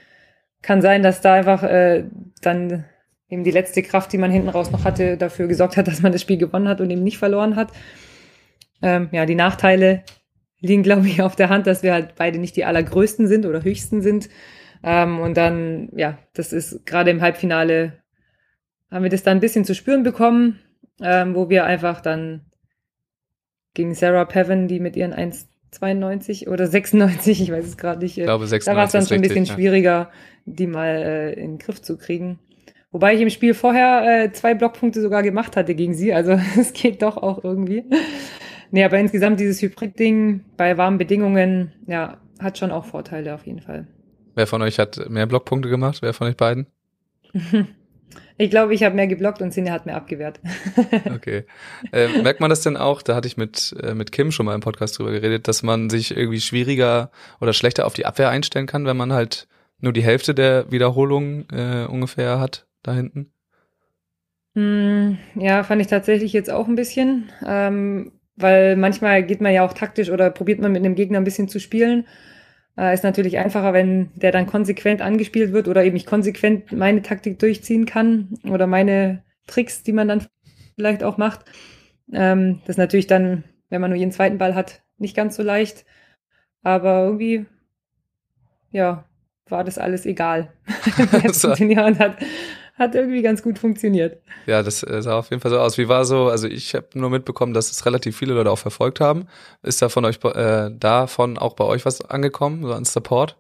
Kann 0.61 0.83
sein, 0.83 1.03
dass 1.03 1.21
da 1.23 1.35
einfach 1.35 1.63
äh, 1.63 2.05
dann 2.43 2.85
eben 3.29 3.45
die 3.45 3.51
letzte 3.51 3.83
Kraft, 3.83 4.13
die 4.13 4.19
man 4.19 4.31
hinten 4.31 4.51
raus 4.51 4.71
noch 4.71 4.85
hatte, 4.85 5.17
dafür 5.17 5.49
gesorgt 5.49 5.77
hat, 5.77 5.89
dass 5.89 6.03
man 6.03 6.13
das 6.13 6.21
Spiel 6.21 6.39
gewonnen 6.39 6.69
hat 6.69 6.81
und 6.81 6.91
eben 6.91 7.03
nicht 7.03 7.19
verloren 7.19 7.57
hat. 7.57 7.73
Ähm, 8.83 9.09
ja, 9.13 9.27
die 9.27 9.35
Nachteile 9.35 10.03
liegen, 10.63 10.83
glaube 10.83 11.07
ich, 11.07 11.21
auf 11.21 11.37
der 11.37 11.51
Hand, 11.51 11.67
dass 11.67 11.83
wir 11.83 11.93
halt 11.93 12.15
beide 12.17 12.39
nicht 12.39 12.57
die 12.57 12.65
allergrößten 12.65 13.27
sind 13.27 13.45
oder 13.45 13.63
höchsten 13.63 14.01
sind. 14.01 14.31
Ähm, 14.83 15.21
und 15.21 15.37
dann, 15.37 15.91
ja, 15.95 16.19
das 16.33 16.53
ist 16.53 16.87
gerade 16.87 17.11
im 17.11 17.21
Halbfinale, 17.21 18.03
haben 18.91 19.03
wir 19.03 19.11
das 19.11 19.23
dann 19.23 19.39
ein 19.39 19.41
bisschen 19.41 19.65
zu 19.65 19.75
spüren 19.75 20.03
bekommen, 20.03 20.59
ähm, 21.01 21.35
wo 21.35 21.51
wir 21.51 21.65
einfach 21.65 22.01
dann 22.01 22.47
gegen 23.75 23.95
Sarah 23.95 24.25
Pevin, 24.25 24.69
die 24.69 24.81
mit 24.81 24.97
ihren 24.97 25.15
1,92 25.15 26.49
oder 26.49 26.67
96, 26.67 27.43
ich 27.43 27.51
weiß 27.51 27.65
es 27.65 27.77
gerade 27.77 28.01
nicht, 28.01 28.19
Ich 28.19 28.25
glaube, 28.25 28.45
da 28.45 28.49
96 28.49 28.77
war 28.77 28.85
es 28.85 28.93
dann 28.93 29.07
schon 29.07 29.17
ein 29.17 29.23
bisschen 29.23 29.45
ja. 29.45 29.55
schwieriger, 29.55 30.11
die 30.45 30.67
mal 30.67 30.89
äh, 30.89 31.33
in 31.33 31.53
den 31.53 31.59
Griff 31.59 31.81
zu 31.81 31.97
kriegen. 31.97 32.39
Wobei 32.91 33.15
ich 33.15 33.21
im 33.23 33.31
Spiel 33.31 33.55
vorher 33.55 34.25
äh, 34.25 34.33
zwei 34.33 34.55
Blockpunkte 34.55 35.01
sogar 35.01 35.23
gemacht 35.23 35.57
hatte 35.57 35.75
gegen 35.75 35.95
sie, 35.95 36.13
also 36.13 36.33
es 36.59 36.73
geht 36.73 37.03
doch 37.03 37.17
auch 37.17 37.43
irgendwie. 37.43 37.85
Nee, 38.73 38.85
aber 38.85 38.99
insgesamt 38.99 39.39
dieses 39.39 39.61
Hybrid-Ding 39.61 40.45
bei 40.57 40.79
warmen 40.79 40.99
Bedingungen, 40.99 41.73
ja, 41.87 42.17
hat 42.41 42.59
schon 42.59 42.71
auch 42.71 42.87
Vorteile 42.87 43.35
auf 43.35 43.47
jeden 43.47 43.61
Fall. 43.61 43.87
Wer 44.35 44.47
von 44.47 44.63
euch 44.63 44.79
hat 44.79 45.09
mehr 45.11 45.27
Blockpunkte 45.27 45.69
gemacht? 45.69 45.99
Wer 46.01 46.15
von 46.15 46.27
euch 46.27 46.37
beiden? 46.37 46.67
Ich 48.39 48.51
glaube, 48.51 48.75
ich 48.75 48.83
habe 48.83 48.95
mehr 48.95 49.07
geblockt 49.07 49.41
und 49.41 49.53
Sinne 49.53 49.71
hat 49.71 49.87
mehr 49.87 49.97
abgewehrt. 49.97 50.41
Okay. 51.15 51.45
äh, 51.93 52.09
merkt 52.23 52.41
man 52.41 52.51
das 52.51 52.63
denn 52.63 52.77
auch? 52.77 53.01
Da 53.01 53.15
hatte 53.15 53.29
ich 53.29 53.37
mit, 53.37 53.75
äh, 53.81 53.95
mit 53.95 54.11
Kim 54.11 54.33
schon 54.33 54.47
mal 54.47 54.55
im 54.55 54.61
Podcast 54.61 54.99
drüber 54.99 55.13
geredet, 55.13 55.49
dass 55.49 55.63
man 55.63 55.89
sich 55.89 56.17
irgendwie 56.17 56.41
schwieriger 56.41 57.11
oder 57.41 57.53
schlechter 57.53 57.87
auf 57.87 57.95
die 57.95 58.05
Abwehr 58.05 58.31
einstellen 58.31 58.67
kann, 58.67 58.85
wenn 58.85 58.97
man 58.97 59.13
halt 59.13 59.49
nur 59.79 59.93
die 59.93 60.03
Hälfte 60.03 60.35
der 60.35 60.71
Wiederholungen 60.71 61.47
äh, 61.53 61.87
ungefähr 61.87 62.41
hat 62.41 62.67
da 62.83 62.95
hinten. 62.95 63.33
Hm, 64.55 65.19
ja, 65.35 65.63
fand 65.63 65.81
ich 65.81 65.89
tatsächlich 65.89 66.33
jetzt 66.33 66.51
auch 66.51 66.69
ein 66.69 66.77
bisschen, 66.77 67.31
ähm, 67.47 68.13
weil 68.37 68.77
manchmal 68.77 69.23
geht 69.23 69.41
man 69.41 69.53
ja 69.53 69.65
auch 69.65 69.73
taktisch 69.73 70.11
oder 70.11 70.31
probiert 70.31 70.61
man 70.61 70.73
mit 70.73 70.85
einem 70.85 70.95
Gegner 70.95 71.19
ein 71.19 71.25
bisschen 71.25 71.49
zu 71.49 71.61
spielen. 71.61 72.07
Äh, 72.77 72.95
ist 72.95 73.05
natürlich 73.05 73.39
einfacher, 73.39 73.73
wenn 73.73 74.11
der 74.15 74.33
dann 74.33 74.47
konsequent 74.47 75.03
angespielt 75.03 75.53
wird 75.53 75.69
oder 75.69 75.85
eben 75.85 75.97
ich 75.97 76.07
konsequent 76.07 76.73
meine 76.73 77.03
Taktik 77.03 77.39
durchziehen 77.39 77.87
kann 77.87 78.39
oder 78.49 78.67
meine 78.67 79.23
Tricks, 79.47 79.83
die 79.83 79.93
man 79.93 80.09
dann 80.09 80.27
vielleicht 80.77 81.05
auch 81.05 81.19
macht. 81.19 81.45
Ähm, 82.13 82.61
das 82.61 82.71
ist 82.71 82.79
natürlich 82.79 83.07
dann, 83.07 83.45
wenn 83.69 83.81
man 83.81 83.91
nur 83.91 83.99
jeden 83.99 84.13
zweiten 84.13 84.39
Ball 84.39 84.55
hat, 84.55 84.83
nicht 84.99 85.17
ganz 85.17 85.37
so 85.37 85.43
leicht. 85.43 85.85
Aber 86.63 87.05
irgendwie, 87.05 87.47
ja, 88.71 89.05
war 89.49 89.65
das 89.65 89.79
alles 89.79 90.07
egal. 90.07 90.53
Und 90.99 91.99
hat, 91.99 92.17
hat 92.75 92.95
irgendwie 92.95 93.23
ganz 93.23 93.43
gut 93.43 93.59
funktioniert. 93.59 94.19
Ja, 94.47 94.63
das 94.63 94.83
äh, 94.83 95.03
sah 95.03 95.19
auf 95.19 95.31
jeden 95.31 95.41
Fall 95.41 95.51
so 95.51 95.59
aus. 95.59 95.79
Wie 95.79 95.89
war 95.89 96.05
so? 96.05 96.29
Also 96.29 96.49
ich 96.49 96.75
habe 96.75 96.87
nur 96.95 97.11
mitbekommen, 97.11 97.55
dass 97.55 97.71
es 97.71 97.85
relativ 97.87 98.17
viele 98.17 98.35
Leute 98.35 98.51
auch 98.51 98.59
verfolgt 98.59 99.01
haben. 99.01 99.27
Ist 99.63 99.83
da 99.83 99.89
von 99.89 100.05
euch 100.05 100.19
äh, 100.25 100.71
davon 100.73 101.39
auch 101.39 101.55
bei 101.55 101.65
euch 101.65 101.85
was 101.85 102.01
angekommen, 102.03 102.63
so 102.63 102.73
an 102.73 102.85
Support? 102.85 103.37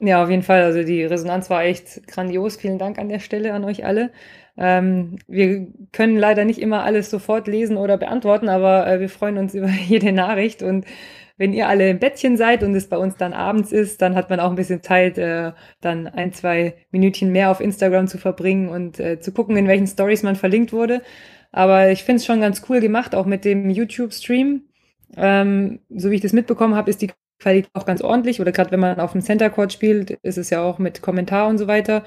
Ja, 0.00 0.22
auf 0.22 0.30
jeden 0.30 0.42
Fall. 0.42 0.62
Also 0.62 0.82
die 0.82 1.04
Resonanz 1.04 1.50
war 1.50 1.62
echt 1.62 2.06
grandios. 2.06 2.56
Vielen 2.56 2.78
Dank 2.78 2.98
an 2.98 3.10
der 3.10 3.18
Stelle 3.18 3.52
an 3.52 3.64
euch 3.64 3.84
alle. 3.84 4.10
Ähm, 4.56 5.18
wir 5.26 5.66
können 5.92 6.16
leider 6.16 6.44
nicht 6.44 6.60
immer 6.60 6.84
alles 6.84 7.10
sofort 7.10 7.46
lesen 7.46 7.76
oder 7.76 7.96
beantworten, 7.96 8.48
aber 8.48 8.86
äh, 8.86 9.00
wir 9.00 9.08
freuen 9.08 9.38
uns 9.38 9.54
über 9.54 9.68
jede 9.68 10.12
Nachricht. 10.12 10.62
Und 10.62 10.86
wenn 11.36 11.54
ihr 11.54 11.68
alle 11.68 11.88
im 11.88 11.98
Bettchen 11.98 12.36
seid 12.36 12.62
und 12.62 12.74
es 12.74 12.88
bei 12.88 12.98
uns 12.98 13.16
dann 13.16 13.32
abends 13.32 13.72
ist, 13.72 14.02
dann 14.02 14.14
hat 14.14 14.28
man 14.28 14.40
auch 14.40 14.50
ein 14.50 14.56
bisschen 14.56 14.82
Zeit, 14.82 15.16
äh, 15.16 15.52
dann 15.80 16.06
ein, 16.06 16.32
zwei 16.34 16.74
Minütchen 16.90 17.32
mehr 17.32 17.50
auf 17.50 17.60
Instagram 17.60 18.08
zu 18.08 18.18
verbringen 18.18 18.68
und 18.68 19.00
äh, 19.00 19.20
zu 19.20 19.32
gucken, 19.32 19.56
in 19.56 19.66
welchen 19.66 19.86
Stories 19.86 20.22
man 20.22 20.36
verlinkt 20.36 20.72
wurde. 20.72 21.00
Aber 21.50 21.90
ich 21.90 22.04
finde 22.04 22.18
es 22.18 22.26
schon 22.26 22.40
ganz 22.40 22.62
cool 22.68 22.80
gemacht, 22.80 23.14
auch 23.14 23.26
mit 23.26 23.44
dem 23.44 23.70
YouTube-Stream. 23.70 24.64
Ähm, 25.16 25.80
so 25.88 26.10
wie 26.10 26.16
ich 26.16 26.20
das 26.20 26.32
mitbekommen 26.32 26.74
habe, 26.74 26.90
ist 26.90 27.02
die 27.02 27.10
Qualität 27.40 27.70
auch 27.72 27.86
ganz 27.86 28.02
ordentlich. 28.02 28.40
Oder 28.40 28.52
gerade 28.52 28.70
wenn 28.70 28.80
man 28.80 29.00
auf 29.00 29.12
dem 29.12 29.22
Center 29.22 29.50
Court 29.50 29.72
spielt, 29.72 30.10
ist 30.10 30.38
es 30.38 30.50
ja 30.50 30.62
auch 30.62 30.78
mit 30.78 31.02
Kommentar 31.02 31.48
und 31.48 31.58
so 31.58 31.66
weiter 31.66 32.04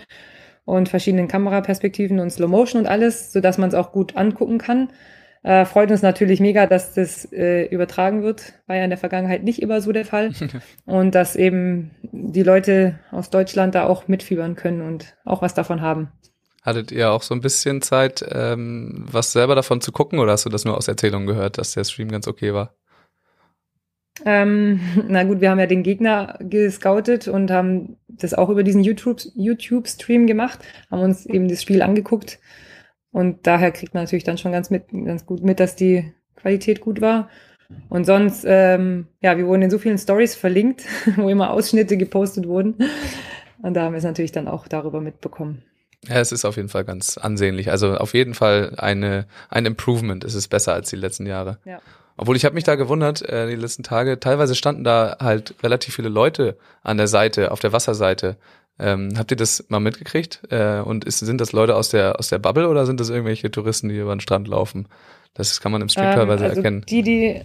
und 0.65 0.89
verschiedenen 0.89 1.27
Kameraperspektiven 1.27 2.19
und 2.19 2.29
Slow 2.29 2.49
Motion 2.49 2.81
und 2.81 2.87
alles, 2.87 3.31
sodass 3.31 3.57
man 3.57 3.69
es 3.69 3.75
auch 3.75 3.91
gut 3.91 4.15
angucken 4.15 4.57
kann. 4.57 4.89
Äh, 5.43 5.65
freut 5.65 5.91
uns 5.91 6.01
natürlich 6.01 6.39
mega, 6.39 6.67
dass 6.67 6.93
das 6.93 7.31
äh, 7.33 7.65
übertragen 7.65 8.23
wird. 8.23 8.53
War 8.65 8.77
ja 8.77 8.85
in 8.85 8.89
der 8.89 8.97
Vergangenheit 8.97 9.43
nicht 9.43 9.61
immer 9.61 9.81
so 9.81 9.91
der 9.91 10.05
Fall. 10.05 10.31
und 10.85 11.15
dass 11.15 11.35
eben 11.35 11.91
die 12.01 12.43
Leute 12.43 12.99
aus 13.11 13.29
Deutschland 13.29 13.75
da 13.75 13.85
auch 13.85 14.07
mitfiebern 14.07 14.55
können 14.55 14.81
und 14.81 15.17
auch 15.25 15.41
was 15.41 15.53
davon 15.53 15.81
haben. 15.81 16.11
Hattet 16.61 16.93
ihr 16.93 17.11
auch 17.11 17.23
so 17.23 17.35
ein 17.35 17.41
bisschen 17.41 17.81
Zeit, 17.81 18.23
ähm, 18.31 19.05
was 19.11 19.33
selber 19.33 19.53
davon 19.53 19.81
zu 19.81 19.91
gucken 19.91 20.19
oder 20.19 20.31
hast 20.31 20.45
du 20.45 20.49
das 20.49 20.63
nur 20.63 20.77
aus 20.77 20.87
Erzählungen 20.87 21.27
gehört, 21.27 21.57
dass 21.57 21.73
der 21.73 21.83
Stream 21.83 22.07
ganz 22.07 22.25
okay 22.25 22.53
war? 22.53 22.73
Ähm, 24.25 24.79
na 25.07 25.23
gut, 25.23 25.41
wir 25.41 25.49
haben 25.49 25.59
ja 25.59 25.67
den 25.67 25.83
Gegner 25.83 26.37
gescoutet 26.39 27.27
und 27.27 27.51
haben 27.51 27.97
das 28.07 28.33
auch 28.33 28.49
über 28.49 28.63
diesen 28.63 28.83
YouTube- 28.83 29.31
YouTube-Stream 29.35 30.27
gemacht, 30.27 30.59
haben 30.91 31.01
uns 31.01 31.25
eben 31.25 31.47
das 31.47 31.61
Spiel 31.61 31.81
angeguckt 31.81 32.39
und 33.11 33.45
daher 33.45 33.71
kriegt 33.71 33.93
man 33.93 34.03
natürlich 34.03 34.23
dann 34.23 34.37
schon 34.37 34.51
ganz, 34.51 34.69
mit, 34.69 34.85
ganz 34.89 35.25
gut 35.25 35.43
mit, 35.43 35.59
dass 35.59 35.75
die 35.75 36.13
Qualität 36.35 36.81
gut 36.81 36.99
war. 36.99 37.29
Und 37.89 38.05
sonst, 38.05 38.43
ähm, 38.45 39.07
ja, 39.21 39.37
wir 39.37 39.47
wurden 39.47 39.61
in 39.61 39.69
so 39.69 39.77
vielen 39.79 39.97
Stories 39.97 40.35
verlinkt, 40.35 40.83
wo 41.15 41.29
immer 41.29 41.51
Ausschnitte 41.51 41.95
gepostet 41.95 42.47
wurden. 42.47 42.75
Und 43.61 43.75
da 43.75 43.83
haben 43.83 43.93
wir 43.93 43.99
es 43.99 44.03
natürlich 44.03 44.31
dann 44.31 44.47
auch 44.47 44.67
darüber 44.67 44.99
mitbekommen. 44.99 45.63
Ja, 46.07 46.19
es 46.19 46.31
ist 46.31 46.43
auf 46.43 46.57
jeden 46.57 46.69
Fall 46.69 46.83
ganz 46.83 47.17
ansehnlich. 47.17 47.71
Also 47.71 47.95
auf 47.95 48.13
jeden 48.13 48.33
Fall 48.33 48.73
eine, 48.77 49.25
ein 49.49 49.65
Improvement. 49.65 50.23
Es 50.23 50.35
ist 50.35 50.49
besser 50.49 50.73
als 50.73 50.89
die 50.89 50.97
letzten 50.97 51.25
Jahre. 51.25 51.59
Ja. 51.65 51.79
Obwohl 52.17 52.35
ich 52.35 52.45
habe 52.45 52.55
mich 52.55 52.63
da 52.63 52.75
gewundert, 52.75 53.21
äh, 53.21 53.47
die 53.47 53.55
letzten 53.55 53.83
Tage, 53.83 54.19
teilweise 54.19 54.55
standen 54.55 54.83
da 54.83 55.17
halt 55.19 55.55
relativ 55.63 55.95
viele 55.95 56.09
Leute 56.09 56.57
an 56.83 56.97
der 56.97 57.07
Seite, 57.07 57.51
auf 57.51 57.59
der 57.59 57.73
Wasserseite. 57.73 58.37
Ähm, 58.79 59.13
habt 59.17 59.31
ihr 59.31 59.37
das 59.37 59.65
mal 59.69 59.79
mitgekriegt? 59.79 60.41
Äh, 60.49 60.79
und 60.79 61.05
ist, 61.05 61.19
sind 61.19 61.39
das 61.41 61.51
Leute 61.51 61.75
aus 61.75 61.89
der, 61.89 62.19
aus 62.19 62.29
der 62.29 62.39
Bubble 62.39 62.67
oder 62.67 62.85
sind 62.85 62.99
das 62.99 63.09
irgendwelche 63.09 63.51
Touristen, 63.51 63.89
die 63.89 63.97
über 63.97 64.15
den 64.15 64.19
Strand 64.19 64.47
laufen? 64.47 64.87
Das 65.33 65.61
kann 65.61 65.71
man 65.71 65.81
im 65.81 65.89
Stream 65.89 66.07
Ähm, 66.07 66.15
teilweise 66.15 66.45
also 66.45 66.57
erkennen. 66.57 66.85
Die, 66.89 67.01
die, 67.01 67.41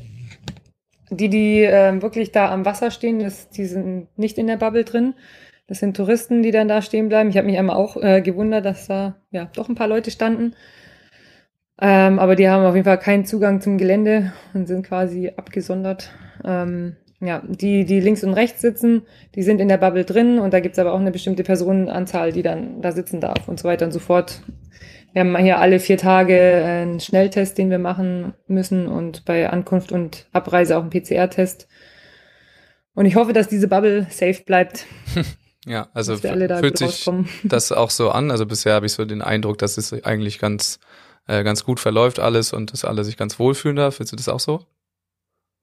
die, 1.11 1.29
die 1.29 1.61
ähm, 1.61 2.03
wirklich 2.03 2.33
da 2.33 2.51
am 2.51 2.65
Wasser 2.65 2.91
stehen, 2.91 3.19
das, 3.19 3.49
die 3.51 3.67
sind 3.67 4.09
nicht 4.19 4.39
in 4.39 4.47
der 4.47 4.57
Bubble 4.57 4.85
drin. 4.85 5.15
Das 5.67 5.81
sind 5.81 5.97
Touristen, 5.97 6.43
die 6.43 6.51
dann 6.51 6.69
da 6.69 6.81
stehen 6.81 7.09
bleiben. 7.09 7.29
Ich 7.29 7.37
habe 7.37 7.47
mich 7.47 7.59
einmal 7.59 7.77
auch 7.77 7.97
äh, 7.97 8.23
gewundert, 8.23 8.65
dass 8.65 8.87
da 8.87 9.17
ja 9.31 9.51
doch 9.55 9.69
ein 9.69 9.75
paar 9.75 9.89
Leute 9.89 10.11
standen. 10.11 10.55
Ähm, 11.81 12.19
aber 12.19 12.35
die 12.35 12.49
haben 12.49 12.65
auf 12.65 12.75
jeden 12.75 12.85
Fall 12.85 12.99
keinen 12.99 13.25
Zugang 13.25 13.61
zum 13.61 13.79
Gelände 13.79 14.33
und 14.55 14.67
sind 14.67 14.87
quasi 14.87 15.33
abgesondert. 15.37 16.11
Ähm, 16.45 16.97
ja, 17.21 17.43
die, 17.47 17.85
die 17.85 18.01
links 18.01 18.23
und 18.23 18.35
rechts 18.35 18.61
sitzen, 18.61 19.03
die 19.35 19.43
sind 19.43 19.61
in 19.61 19.69
der 19.69 19.79
Bubble 19.79 20.05
drin 20.05 20.39
und 20.39 20.53
da 20.53 20.61
gibt's 20.61 20.79
aber 20.79 20.93
auch 20.93 21.01
eine 21.01 21.11
bestimmte 21.11 21.43
Personenanzahl, 21.43 22.33
die 22.33 22.43
dann 22.43 22.81
da 22.81 22.93
sitzen 22.93 23.21
darf 23.21 23.49
und 23.49 23.59
so 23.59 23.69
weiter 23.69 23.87
und 23.87 23.93
so 23.93 23.99
fort. 23.99 24.43
Wir 25.13 25.21
haben 25.21 25.37
hier 25.39 25.59
alle 25.59 25.81
vier 25.81 25.99
Tage 25.99 26.39
einen 26.39 27.01
Schnelltest, 27.01 27.59
den 27.59 27.71
wir 27.71 27.79
machen 27.79 28.35
müssen 28.47 28.87
und 28.87 29.25
bei 29.25 29.51
Ankunft 29.51 29.91
und 29.91 30.27
Abreise 30.33 30.77
auch 30.77 30.83
einen 30.83 30.91
PCR-Test. 30.91 31.67
Und 32.95 33.07
ich 33.07 33.17
hoffe, 33.17 33.33
dass 33.33 33.49
diese 33.49 33.69
Bubble 33.69 34.07
safe 34.11 34.43
bleibt, 34.45 34.87
Ja, 35.69 35.89
also 35.93 36.17
da 36.17 36.59
fühlt 36.61 36.79
sich 36.79 37.11
das 37.45 37.73
auch 37.73 37.91
so 37.91 38.11
an. 38.11 38.31
Also 38.31 38.47
bisher 38.47 38.73
habe 38.73 38.87
ich 38.87 38.93
so 38.93 39.05
den 39.05 39.21
Eindruck, 39.21 39.59
dass 39.59 39.77
es 39.77 39.93
eigentlich 40.05 40.39
ganz, 40.39 40.79
äh, 41.29 41.45
ganz 41.45 41.65
gut 41.65 41.79
verläuft 41.79 42.19
alles 42.19 42.53
und 42.53 42.73
dass 42.73 42.85
alle 42.85 43.05
sich 43.05 43.17
ganz 43.17 43.39
wohlfühlen 43.39 43.77
da. 43.77 43.91
Findest 43.91 44.13
du 44.13 44.17
das 44.17 44.29
auch 44.29 44.41
so? 44.41 44.65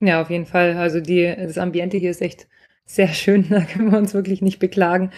Ja, 0.00 0.22
auf 0.22 0.30
jeden 0.30 0.46
Fall. 0.46 0.76
Also 0.76 1.00
die, 1.00 1.34
das 1.36 1.58
Ambiente 1.58 1.96
hier 1.96 2.10
ist 2.10 2.22
echt 2.22 2.46
sehr 2.86 3.08
schön. 3.08 3.46
Da 3.50 3.60
können 3.60 3.90
wir 3.90 3.98
uns 3.98 4.14
wirklich 4.14 4.40
nicht 4.40 4.58
beklagen. 4.58 5.10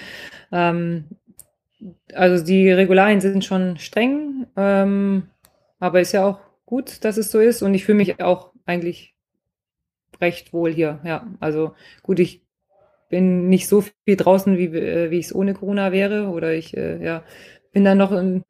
Ähm, 0.50 1.04
also 2.14 2.44
die 2.44 2.70
Regularien 2.70 3.20
sind 3.20 3.44
schon 3.44 3.78
streng, 3.78 4.46
ähm, 4.56 5.28
aber 5.78 6.00
ist 6.00 6.12
ja 6.12 6.26
auch 6.26 6.40
gut, 6.66 7.04
dass 7.04 7.18
es 7.18 7.30
so 7.30 7.38
ist. 7.38 7.62
Und 7.62 7.74
ich 7.74 7.84
fühle 7.84 7.98
mich 7.98 8.20
auch 8.20 8.52
eigentlich 8.66 9.14
recht 10.20 10.52
wohl 10.52 10.72
hier. 10.72 11.00
Ja, 11.04 11.26
also 11.40 11.74
gut, 12.02 12.18
ich 12.18 12.42
bin 13.10 13.48
nicht 13.48 13.68
so 13.68 13.82
viel 13.82 14.16
draußen, 14.16 14.56
wie, 14.56 14.66
äh, 14.66 15.10
wie 15.10 15.18
ich 15.18 15.26
es 15.26 15.34
ohne 15.34 15.54
Corona 15.54 15.92
wäre. 15.92 16.28
Oder 16.28 16.54
ich 16.54 16.76
äh, 16.76 17.02
ja, 17.04 17.22
bin 17.72 17.84
dann 17.84 17.98
noch 17.98 18.12
ein 18.12 18.44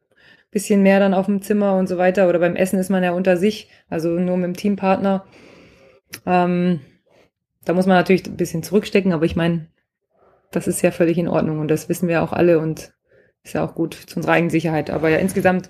bisschen 0.50 0.82
mehr 0.82 1.00
dann 1.00 1.14
auf 1.14 1.26
dem 1.26 1.42
Zimmer 1.42 1.76
und 1.76 1.88
so 1.88 1.98
weiter. 1.98 2.28
Oder 2.28 2.38
beim 2.38 2.56
Essen 2.56 2.78
ist 2.78 2.90
man 2.90 3.02
ja 3.02 3.12
unter 3.12 3.36
sich, 3.36 3.68
also 3.88 4.08
nur 4.10 4.36
mit 4.36 4.46
dem 4.46 4.56
Teampartner. 4.56 5.24
Ähm, 6.26 6.80
da 7.64 7.74
muss 7.74 7.86
man 7.86 7.96
natürlich 7.96 8.26
ein 8.26 8.36
bisschen 8.36 8.62
zurückstecken, 8.62 9.12
aber 9.12 9.24
ich 9.26 9.36
meine, 9.36 9.68
das 10.50 10.66
ist 10.66 10.82
ja 10.82 10.90
völlig 10.90 11.18
in 11.18 11.28
Ordnung 11.28 11.58
und 11.58 11.68
das 11.68 11.88
wissen 11.88 12.08
wir 12.08 12.22
auch 12.22 12.32
alle 12.32 12.58
und 12.58 12.94
ist 13.44 13.54
ja 13.54 13.64
auch 13.64 13.74
gut 13.74 13.94
zu 13.94 14.16
unserer 14.16 14.32
eigenen 14.32 14.50
Sicherheit. 14.50 14.90
Aber 14.90 15.10
ja, 15.10 15.18
insgesamt 15.18 15.68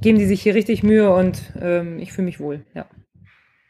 geben 0.00 0.18
die 0.18 0.26
sich 0.26 0.42
hier 0.42 0.54
richtig 0.54 0.82
Mühe 0.82 1.12
und 1.12 1.52
ähm, 1.60 1.98
ich 1.98 2.12
fühle 2.12 2.26
mich 2.26 2.40
wohl, 2.40 2.66
ja. 2.74 2.86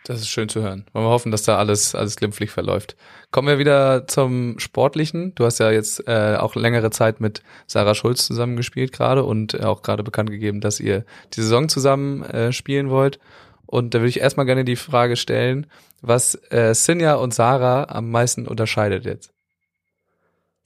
Das 0.06 0.20
ist 0.20 0.28
schön 0.28 0.50
zu 0.50 0.60
hören. 0.62 0.84
Wollen 0.92 1.06
wir 1.06 1.10
hoffen, 1.10 1.32
dass 1.32 1.44
da 1.44 1.56
alles, 1.56 1.94
alles 1.94 2.16
glimpflich 2.16 2.50
verläuft. 2.50 2.94
Kommen 3.30 3.48
wir 3.48 3.58
wieder 3.58 4.06
zum 4.06 4.58
Sportlichen. 4.58 5.34
Du 5.34 5.46
hast 5.46 5.60
ja 5.60 5.70
jetzt 5.70 6.06
äh, 6.06 6.36
auch 6.38 6.54
längere 6.56 6.90
Zeit 6.90 7.22
mit 7.22 7.42
Sarah 7.66 7.94
Schulz 7.94 8.26
zusammengespielt 8.26 8.92
gerade 8.92 9.24
und 9.24 9.58
auch 9.64 9.80
gerade 9.80 10.02
bekannt 10.02 10.28
gegeben, 10.28 10.60
dass 10.60 10.78
ihr 10.78 11.06
die 11.32 11.40
Saison 11.40 11.70
zusammen 11.70 12.22
äh, 12.22 12.52
spielen 12.52 12.90
wollt. 12.90 13.18
Und 13.64 13.94
da 13.94 14.00
würde 14.00 14.10
ich 14.10 14.20
erstmal 14.20 14.44
gerne 14.44 14.66
die 14.66 14.76
Frage 14.76 15.16
stellen, 15.16 15.66
was 16.02 16.38
äh, 16.50 16.74
Sinja 16.74 17.14
und 17.14 17.32
Sarah 17.32 17.84
am 17.84 18.10
meisten 18.10 18.46
unterscheidet 18.46 19.06
jetzt. 19.06 19.32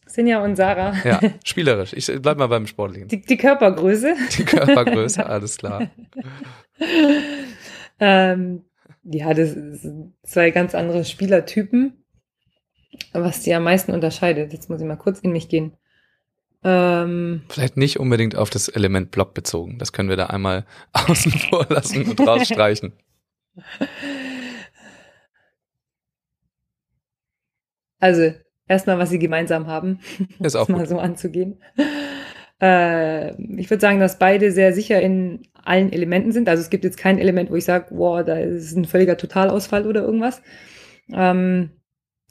Sinja 0.04 0.42
und 0.42 0.56
Sarah, 0.56 0.94
Ja, 1.04 1.20
spielerisch. 1.44 1.92
Ich 1.92 2.10
bleib 2.20 2.38
mal 2.38 2.48
beim 2.48 2.66
Sportlichen. 2.66 3.06
die, 3.06 3.20
die 3.22 3.36
Körpergröße. 3.36 4.16
Die 4.36 4.44
Körpergröße, 4.44 5.24
alles 5.26 5.58
klar. 5.58 5.88
ähm, 8.00 8.64
ja, 9.04 9.32
das 9.34 9.50
sind 9.52 10.14
zwei 10.22 10.50
ganz 10.50 10.74
andere 10.74 11.04
Spielertypen, 11.04 12.04
was 13.12 13.42
die 13.42 13.54
am 13.54 13.64
meisten 13.64 13.92
unterscheidet. 13.92 14.52
Jetzt 14.52 14.68
muss 14.68 14.80
ich 14.80 14.86
mal 14.86 14.96
kurz 14.96 15.20
in 15.20 15.32
mich 15.32 15.48
gehen. 15.48 15.76
Ähm, 16.64 17.42
Vielleicht 17.48 17.76
nicht 17.76 18.00
unbedingt 18.00 18.36
auf 18.36 18.50
das 18.50 18.68
Element 18.68 19.10
Block 19.10 19.34
bezogen. 19.34 19.78
Das 19.78 19.92
können 19.92 20.08
wir 20.08 20.16
da 20.16 20.26
einmal 20.26 20.66
außen 20.92 21.32
vor 21.32 21.66
lassen 21.68 22.04
und 22.04 22.20
rausstreichen. 22.20 22.92
also, 28.00 28.32
erstmal, 28.66 28.98
was 28.98 29.10
sie 29.10 29.18
gemeinsam 29.18 29.66
haben. 29.66 30.00
Ist 30.40 30.56
auch 30.56 30.68
mal 30.68 30.86
so 30.86 30.98
anzugehen. 30.98 31.62
Äh, 32.60 33.30
ich 33.56 33.70
würde 33.70 33.80
sagen, 33.80 34.00
dass 34.00 34.18
beide 34.18 34.50
sehr 34.52 34.72
sicher 34.72 35.00
in 35.00 35.42
allen 35.64 35.92
Elementen 35.92 36.32
sind. 36.32 36.48
Also 36.48 36.62
es 36.62 36.70
gibt 36.70 36.84
jetzt 36.84 36.98
kein 36.98 37.18
Element, 37.18 37.50
wo 37.50 37.56
ich 37.56 37.64
sage, 37.64 37.86
wow, 37.90 38.24
da 38.24 38.36
ist 38.38 38.76
ein 38.76 38.84
völliger 38.84 39.16
Totalausfall 39.16 39.86
oder 39.86 40.02
irgendwas. 40.02 40.42
Ähm, 41.12 41.70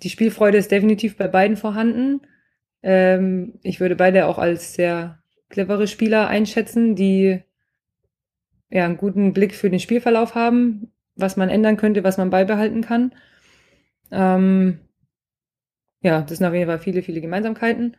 die 0.04 0.10
Spielfreude 0.10 0.58
ist 0.58 0.72
definitiv 0.72 1.18
bei 1.18 1.28
beiden 1.28 1.58
vorhanden. 1.58 2.22
Ähm, 2.84 3.60
ich 3.64 3.80
würde 3.80 3.96
beide 3.96 4.28
auch 4.28 4.38
als 4.38 4.74
sehr 4.74 5.20
clevere 5.50 5.88
Spieler 5.88 6.28
einschätzen, 6.28 6.96
die 6.96 7.42
ja 8.70 8.86
einen 8.86 8.98
guten 8.98 9.34
Blick 9.34 9.56
für 9.56 9.70
den 9.70 9.80
Spielverlauf 9.80 10.36
haben, 10.36 10.92
was 11.16 11.38
man 11.38 11.50
ändern 11.50 11.78
könnte, 11.78 12.04
was 12.04 12.18
man 12.18 12.30
beibehalten 12.30 12.82
kann. 12.82 13.14
Ähm, 14.12 14.80
ja, 16.02 16.22
das 16.22 16.38
sind 16.38 16.48
auf 16.48 16.54
jeden 16.54 16.68
Fall 16.68 16.80
viele, 16.80 17.02
viele 17.02 17.22
Gemeinsamkeiten. 17.22 17.98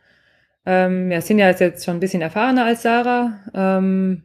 Ähm, 0.71 1.09
ja, 1.09 1.19
Sinja 1.19 1.49
ist 1.49 1.61
jetzt 1.61 1.83
schon 1.83 1.95
ein 1.95 1.99
bisschen 1.99 2.21
erfahrener 2.21 2.63
als 2.65 2.83
Sarah. 2.83 3.39
Ähm, 3.55 4.21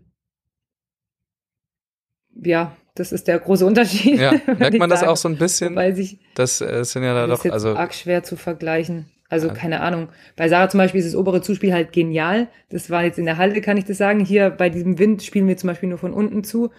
ja, 2.35 2.77
das 2.95 3.13
ist 3.13 3.29
der 3.29 3.39
große 3.39 3.65
Unterschied. 3.65 4.21
Ja, 4.21 4.33
merkt 4.59 4.77
man 4.79 4.91
das 4.91 5.01
sagen. 5.01 5.11
auch 5.13 5.17
so 5.17 5.29
ein 5.31 5.39
bisschen? 5.39 5.75
Weil 5.75 5.97
sich 5.97 6.19
Das 6.35 6.61
äh, 6.61 6.85
sind 6.85 7.03
ja 7.03 7.15
da 7.15 7.27
das 7.27 7.39
ist 7.39 7.47
doch, 7.47 7.53
also 7.53 7.75
arg 7.75 7.95
schwer 7.95 8.23
zu 8.25 8.37
vergleichen. 8.37 9.07
Also 9.31 9.49
Ja. 9.49 9.55
keine 9.55 9.81
Ahnung. 9.81 10.11
Bei 10.37 10.51
Sarah 10.51 10.69
zum 10.69 10.79
Beispiel 10.79 11.01
ist 11.01 11.07
das 11.09 11.17
obere 11.17 11.41
Zuspiel 11.41 11.73
halt 11.73 11.93
genial. 11.93 12.49
Das 12.69 12.91
war 12.91 13.05
jetzt 13.05 13.19
in 13.19 13.25
der 13.25 13.39
Halle, 13.39 13.63
kann 13.63 13.79
ich 13.79 13.87
das 13.87 13.97
sagen. 13.97 14.21
Hier 14.21 14.51
bei 14.51 14.69
diesem 14.69 14.99
Wind 14.99 15.23
spielen 15.23 15.49
wir 15.49 15.57
zum 15.57 15.69
Beispiel 15.69 15.89
nur 15.89 15.99
von 15.99 16.13
unten 16.13 16.45
zu. 16.45 16.71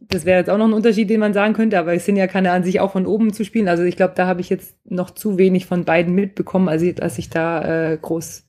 Das 0.00 0.26
wäre 0.26 0.38
jetzt 0.38 0.50
auch 0.50 0.58
noch 0.58 0.66
ein 0.66 0.74
Unterschied, 0.74 1.08
den 1.08 1.20
man 1.20 1.32
sagen 1.32 1.54
könnte, 1.54 1.78
aber 1.78 1.98
Sinja 1.98 2.26
kann 2.26 2.44
ja 2.44 2.52
an 2.52 2.62
sich 2.62 2.78
auch 2.80 2.92
von 2.92 3.06
oben 3.06 3.32
zu 3.32 3.42
spielen. 3.44 3.68
Also 3.68 3.84
ich 3.84 3.96
glaube, 3.96 4.12
da 4.16 4.26
habe 4.26 4.42
ich 4.42 4.50
jetzt 4.50 4.76
noch 4.84 5.10
zu 5.12 5.38
wenig 5.38 5.64
von 5.64 5.86
beiden 5.86 6.14
mitbekommen, 6.14 6.68
also 6.68 6.86
als 7.00 7.16
ich 7.16 7.30
da 7.30 7.92
äh, 7.92 7.96
groß 7.96 8.44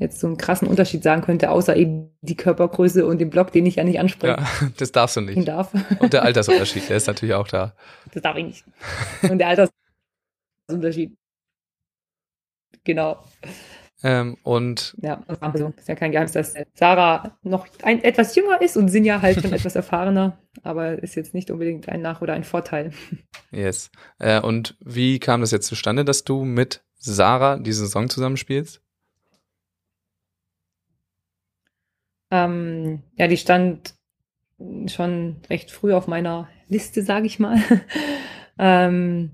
jetzt 0.00 0.18
so 0.18 0.26
einen 0.26 0.38
krassen 0.38 0.66
Unterschied 0.66 1.02
sagen 1.02 1.22
könnte, 1.22 1.50
außer 1.50 1.76
eben 1.76 2.10
die 2.22 2.34
Körpergröße 2.34 3.06
und 3.06 3.18
den 3.18 3.30
Block, 3.30 3.52
den 3.52 3.66
ich 3.66 3.76
ja 3.76 3.84
nicht 3.84 4.00
ansprechen 4.00 4.42
ja, 4.42 4.68
das 4.78 4.90
darfst 4.92 5.16
du 5.16 5.20
nicht. 5.20 5.46
darf. 5.46 5.72
Und 6.00 6.12
der 6.12 6.22
Altersunterschied, 6.22 6.88
der 6.88 6.96
ist 6.96 7.06
natürlich 7.06 7.34
auch 7.34 7.46
da. 7.46 7.74
Das 8.12 8.22
darf 8.22 8.36
ich 8.36 8.44
nicht. 8.46 8.64
Und 9.30 9.38
der 9.38 9.48
Altersunterschied. 10.68 11.14
Genau. 12.84 13.22
Ähm, 14.02 14.38
und 14.42 14.96
Ja, 15.02 15.22
also 15.40 15.74
ist 15.76 15.88
ja 15.88 15.94
kein 15.94 16.12
Geheimnis, 16.12 16.32
dass 16.32 16.54
Sarah 16.72 17.36
noch 17.42 17.66
ein, 17.82 18.02
etwas 18.02 18.34
jünger 18.34 18.62
ist 18.62 18.78
und 18.78 18.88
Sinja 18.88 19.20
halt 19.20 19.42
schon 19.42 19.52
etwas 19.52 19.76
erfahrener, 19.76 20.38
aber 20.62 21.02
ist 21.02 21.14
jetzt 21.14 21.34
nicht 21.34 21.50
unbedingt 21.50 21.90
ein 21.90 22.00
Nach- 22.00 22.22
oder 22.22 22.32
ein 22.32 22.44
Vorteil. 22.44 22.92
yes. 23.50 23.90
Äh, 24.18 24.40
und 24.40 24.78
wie 24.80 25.18
kam 25.18 25.42
das 25.42 25.50
jetzt 25.50 25.66
zustande, 25.66 26.06
dass 26.06 26.24
du 26.24 26.44
mit 26.44 26.82
Sarah 26.96 27.58
diese 27.58 27.80
Saison 27.84 28.08
zusammenspielst? 28.08 28.80
Ähm, 32.30 33.02
ja, 33.16 33.26
die 33.26 33.36
stand 33.36 33.94
schon 34.86 35.36
recht 35.48 35.70
früh 35.70 35.92
auf 35.92 36.06
meiner 36.06 36.48
Liste, 36.68 37.02
sage 37.02 37.26
ich 37.26 37.38
mal. 37.38 37.58
ähm, 38.58 39.32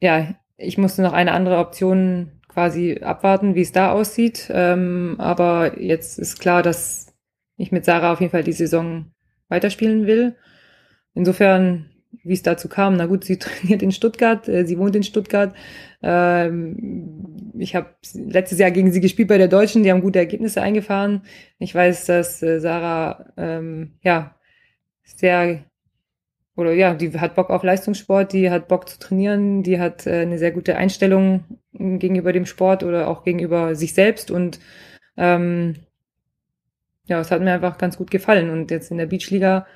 ja, 0.00 0.34
ich 0.56 0.78
musste 0.78 1.02
noch 1.02 1.12
eine 1.12 1.32
andere 1.32 1.58
Option 1.58 2.40
quasi 2.48 3.00
abwarten, 3.02 3.54
wie 3.54 3.62
es 3.62 3.72
da 3.72 3.92
aussieht. 3.92 4.50
Ähm, 4.52 5.16
aber 5.18 5.80
jetzt 5.80 6.18
ist 6.18 6.40
klar, 6.40 6.62
dass 6.62 7.14
ich 7.56 7.72
mit 7.72 7.84
Sarah 7.84 8.12
auf 8.12 8.20
jeden 8.20 8.32
Fall 8.32 8.44
die 8.44 8.52
Saison 8.52 9.12
weiterspielen 9.48 10.06
will. 10.06 10.36
Insofern, 11.14 11.90
wie 12.22 12.32
es 12.32 12.42
dazu 12.42 12.68
kam, 12.68 12.96
na 12.96 13.06
gut, 13.06 13.24
sie 13.24 13.38
trainiert 13.38 13.82
in 13.82 13.92
Stuttgart, 13.92 14.48
äh, 14.48 14.66
sie 14.66 14.78
wohnt 14.78 14.96
in 14.96 15.02
Stuttgart. 15.02 15.54
Ähm, 16.02 17.52
ich 17.58 17.74
habe 17.74 17.94
letztes 18.14 18.58
Jahr 18.58 18.70
gegen 18.70 18.90
sie 18.92 19.00
gespielt 19.00 19.28
bei 19.28 19.38
der 19.38 19.48
Deutschen, 19.48 19.82
die 19.82 19.90
haben 19.90 20.00
gute 20.00 20.18
Ergebnisse 20.18 20.62
eingefahren. 20.62 21.22
Ich 21.58 21.74
weiß, 21.74 22.06
dass 22.06 22.42
äh, 22.42 22.60
Sarah 22.60 23.32
ähm, 23.36 23.98
ja 24.02 24.34
sehr 25.04 25.64
oder 26.56 26.72
ja, 26.72 26.94
die 26.94 27.18
hat 27.18 27.36
Bock 27.36 27.50
auf 27.50 27.62
Leistungssport, 27.62 28.32
die 28.32 28.50
hat 28.50 28.68
Bock 28.68 28.88
zu 28.88 28.98
trainieren, 28.98 29.62
die 29.62 29.80
hat 29.80 30.06
äh, 30.06 30.20
eine 30.20 30.38
sehr 30.38 30.50
gute 30.50 30.76
Einstellung 30.76 31.44
gegenüber 31.72 32.32
dem 32.32 32.46
Sport 32.46 32.82
oder 32.82 33.08
auch 33.08 33.24
gegenüber 33.24 33.74
sich 33.74 33.94
selbst 33.94 34.30
und 34.30 34.60
ähm, 35.16 35.76
ja, 37.06 37.20
es 37.20 37.30
hat 37.30 37.40
mir 37.42 37.52
einfach 37.52 37.78
ganz 37.78 37.96
gut 37.96 38.10
gefallen 38.10 38.50
und 38.50 38.70
jetzt 38.70 38.90
in 38.90 38.98
der 38.98 39.06
Beachliga 39.06 39.66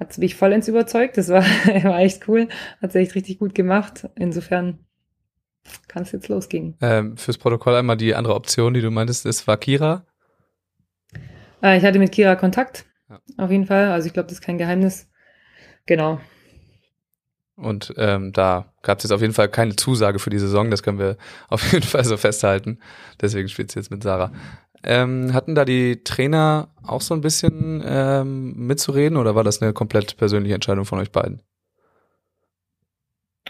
hat 0.00 0.16
mich 0.18 0.34
vollends 0.34 0.66
überzeugt. 0.66 1.16
Das 1.18 1.28
war, 1.28 1.42
war 1.84 2.00
echt 2.00 2.26
cool, 2.28 2.48
hat 2.82 2.92
sie 2.92 2.98
echt 2.98 3.14
richtig 3.14 3.38
gut 3.38 3.54
gemacht. 3.54 4.08
Insofern 4.16 4.78
kann 5.88 6.02
es 6.02 6.12
jetzt 6.12 6.28
losgehen. 6.28 6.74
Ähm, 6.80 7.16
fürs 7.16 7.38
Protokoll 7.38 7.74
einmal 7.76 7.96
die 7.98 8.14
andere 8.14 8.34
Option, 8.34 8.74
die 8.74 8.80
du 8.80 8.90
meintest, 8.90 9.26
ist 9.26 9.46
war 9.46 9.58
Kira. 9.58 10.04
Äh, 11.62 11.76
ich 11.78 11.84
hatte 11.84 11.98
mit 11.98 12.12
Kira 12.12 12.34
Kontakt, 12.36 12.86
Ja. 13.08 13.20
auf 13.36 13.50
jeden 13.50 13.66
Fall. 13.66 13.90
Also 13.92 14.06
ich 14.06 14.12
glaube, 14.14 14.26
das 14.28 14.38
ist 14.38 14.44
kein 14.44 14.58
Geheimnis. 14.58 15.08
Genau. 15.86 16.20
Und 17.56 17.92
ähm, 17.98 18.32
da 18.32 18.72
gab 18.82 18.98
es 18.98 19.04
jetzt 19.04 19.12
auf 19.12 19.20
jeden 19.20 19.34
Fall 19.34 19.50
keine 19.50 19.76
Zusage 19.76 20.18
für 20.18 20.30
die 20.30 20.38
Saison, 20.38 20.70
das 20.70 20.82
können 20.82 20.98
wir 20.98 21.18
auf 21.48 21.72
jeden 21.72 21.84
Fall 21.86 22.04
so 22.04 22.16
festhalten. 22.16 22.78
Deswegen 23.20 23.48
spielt 23.50 23.70
sie 23.70 23.78
jetzt 23.80 23.90
mit 23.90 24.02
Sarah. 24.02 24.32
Ähm, 24.82 25.34
hatten 25.34 25.54
da 25.54 25.64
die 25.64 26.02
Trainer 26.04 26.68
auch 26.82 27.02
so 27.02 27.14
ein 27.14 27.20
bisschen 27.20 27.82
ähm, 27.84 28.54
mitzureden 28.56 29.18
oder 29.18 29.34
war 29.34 29.44
das 29.44 29.60
eine 29.60 29.72
komplett 29.72 30.16
persönliche 30.16 30.54
Entscheidung 30.54 30.84
von 30.84 30.98
euch 30.98 31.12
beiden? 31.12 31.42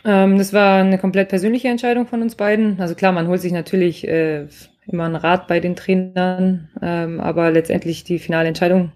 Ähm, 0.04 0.38
das 0.38 0.52
war 0.52 0.80
eine 0.80 0.99
komplett 0.99 1.28
persönliche 1.28 1.68
Entscheidung 1.68 2.06
von 2.06 2.22
uns 2.22 2.34
beiden. 2.34 2.80
Also 2.80 2.94
klar, 2.94 3.12
man 3.12 3.28
holt 3.28 3.40
sich 3.40 3.52
natürlich 3.52 4.06
äh, 4.08 4.49
immer 4.87 5.04
einen 5.04 5.16
Rat 5.16 5.46
bei 5.46 5.60
den 5.60 5.76
Trainern, 5.76 6.68
ähm, 6.82 7.20
aber 7.20 7.50
letztendlich 7.50 8.04
die 8.04 8.18
finale 8.18 8.49
Entscheidung 8.49 8.92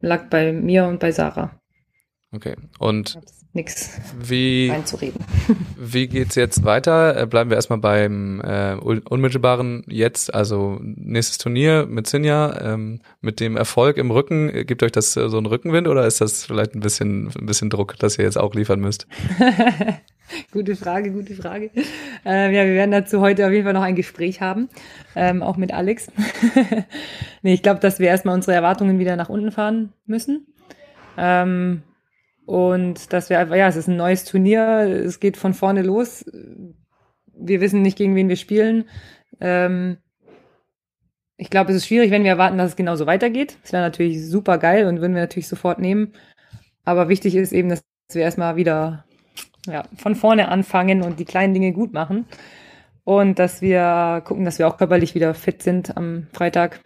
lag 0.00 0.28
bei 0.28 0.52
mir 0.52 0.86
und 0.86 1.00
bei 1.00 1.10
Sarah. 1.10 1.58
Okay. 2.32 2.56
Und 2.78 3.18
Nix 3.54 3.90
wie, 4.18 4.70
reinzureden. 4.70 5.20
wie 5.76 6.06
geht's 6.08 6.36
jetzt 6.36 6.64
weiter? 6.64 7.20
Äh, 7.20 7.26
bleiben 7.26 7.50
wir 7.50 7.56
erstmal 7.56 7.80
beim 7.80 8.40
äh, 8.40 8.76
un- 8.76 9.02
unmittelbaren 9.06 9.84
jetzt, 9.88 10.32
also 10.32 10.78
nächstes 10.80 11.36
Turnier 11.36 11.84
mit 11.86 12.06
Sinja, 12.06 12.58
ähm, 12.62 13.00
mit 13.20 13.40
dem 13.40 13.58
Erfolg 13.58 13.98
im 13.98 14.10
Rücken, 14.10 14.48
äh, 14.48 14.64
gibt 14.64 14.82
euch 14.82 14.92
das 14.92 15.14
äh, 15.18 15.28
so 15.28 15.36
einen 15.36 15.44
Rückenwind 15.44 15.86
oder 15.86 16.06
ist 16.06 16.22
das 16.22 16.46
vielleicht 16.46 16.74
ein 16.74 16.80
bisschen, 16.80 17.30
ein 17.38 17.44
bisschen 17.44 17.68
Druck, 17.68 17.98
dass 17.98 18.18
ihr 18.18 18.24
jetzt 18.24 18.38
auch 18.38 18.54
liefern 18.54 18.80
müsst? 18.80 19.06
gute 20.50 20.74
Frage, 20.74 21.10
gute 21.10 21.34
Frage. 21.34 21.70
Ähm, 22.24 22.54
ja, 22.54 22.64
wir 22.64 22.72
werden 22.72 22.90
dazu 22.92 23.20
heute 23.20 23.44
auf 23.44 23.52
jeden 23.52 23.64
Fall 23.64 23.74
noch 23.74 23.82
ein 23.82 23.96
Gespräch 23.96 24.40
haben, 24.40 24.70
ähm, 25.14 25.42
auch 25.42 25.58
mit 25.58 25.74
Alex. 25.74 26.10
nee, 27.42 27.52
ich 27.52 27.62
glaube, 27.62 27.80
dass 27.80 27.98
wir 27.98 28.08
erstmal 28.08 28.34
unsere 28.34 28.54
Erwartungen 28.54 28.98
wieder 28.98 29.16
nach 29.16 29.28
unten 29.28 29.52
fahren 29.52 29.92
müssen. 30.06 30.46
Ähm, 31.18 31.82
und 32.46 33.12
dass 33.12 33.30
wir 33.30 33.38
einfach, 33.38 33.56
ja, 33.56 33.68
es 33.68 33.76
ist 33.76 33.88
ein 33.88 33.96
neues 33.96 34.24
Turnier, 34.24 34.80
es 35.04 35.20
geht 35.20 35.36
von 35.36 35.54
vorne 35.54 35.82
los. 35.82 36.24
Wir 37.34 37.60
wissen 37.60 37.82
nicht, 37.82 37.96
gegen 37.96 38.14
wen 38.14 38.28
wir 38.28 38.36
spielen. 38.36 38.88
Ähm, 39.40 39.98
ich 41.36 41.50
glaube, 41.50 41.70
es 41.70 41.78
ist 41.78 41.86
schwierig, 41.86 42.10
wenn 42.10 42.24
wir 42.24 42.30
erwarten, 42.30 42.58
dass 42.58 42.70
es 42.70 42.76
genauso 42.76 43.06
weitergeht. 43.06 43.58
Das 43.62 43.72
wäre 43.72 43.82
natürlich 43.82 44.28
super 44.28 44.58
geil 44.58 44.86
und 44.86 45.00
würden 45.00 45.14
wir 45.14 45.22
natürlich 45.22 45.48
sofort 45.48 45.78
nehmen. 45.78 46.12
Aber 46.84 47.08
wichtig 47.08 47.34
ist 47.34 47.52
eben, 47.52 47.68
dass 47.68 47.82
wir 48.12 48.22
erstmal 48.22 48.56
wieder 48.56 49.04
ja, 49.66 49.84
von 49.96 50.14
vorne 50.14 50.48
anfangen 50.48 51.02
und 51.02 51.18
die 51.18 51.24
kleinen 51.24 51.54
Dinge 51.54 51.72
gut 51.72 51.92
machen. 51.92 52.26
Und 53.04 53.38
dass 53.38 53.62
wir 53.62 54.22
gucken, 54.24 54.44
dass 54.44 54.58
wir 54.58 54.68
auch 54.68 54.76
körperlich 54.76 55.14
wieder 55.14 55.34
fit 55.34 55.62
sind 55.62 55.96
am 55.96 56.28
Freitag, 56.32 56.80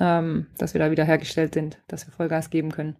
ähm, 0.00 0.46
dass 0.58 0.74
wir 0.74 0.80
da 0.80 0.90
wieder 0.90 1.04
hergestellt 1.04 1.54
sind, 1.54 1.80
dass 1.86 2.06
wir 2.06 2.12
Vollgas 2.12 2.50
geben 2.50 2.72
können. 2.72 2.96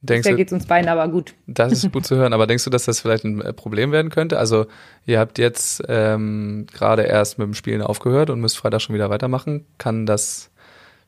Denkst 0.00 0.22
Bisher 0.22 0.32
du, 0.32 0.36
geht's 0.36 0.52
uns 0.52 0.66
beiden 0.66 0.88
aber 0.88 1.08
gut. 1.08 1.34
das 1.48 1.72
ist 1.72 1.90
gut 1.92 2.06
zu 2.06 2.16
hören, 2.16 2.32
aber 2.32 2.46
denkst 2.46 2.64
du, 2.64 2.70
dass 2.70 2.84
das 2.84 3.00
vielleicht 3.00 3.24
ein 3.24 3.40
äh, 3.40 3.52
Problem 3.52 3.90
werden 3.90 4.10
könnte? 4.10 4.38
Also 4.38 4.66
ihr 5.06 5.18
habt 5.18 5.38
jetzt 5.38 5.82
ähm, 5.88 6.66
gerade 6.72 7.02
erst 7.02 7.38
mit 7.38 7.46
dem 7.46 7.54
Spielen 7.54 7.82
aufgehört 7.82 8.30
und 8.30 8.40
müsst 8.40 8.58
Freitag 8.58 8.80
schon 8.80 8.94
wieder 8.94 9.10
weitermachen. 9.10 9.66
Kann 9.76 10.06
das 10.06 10.50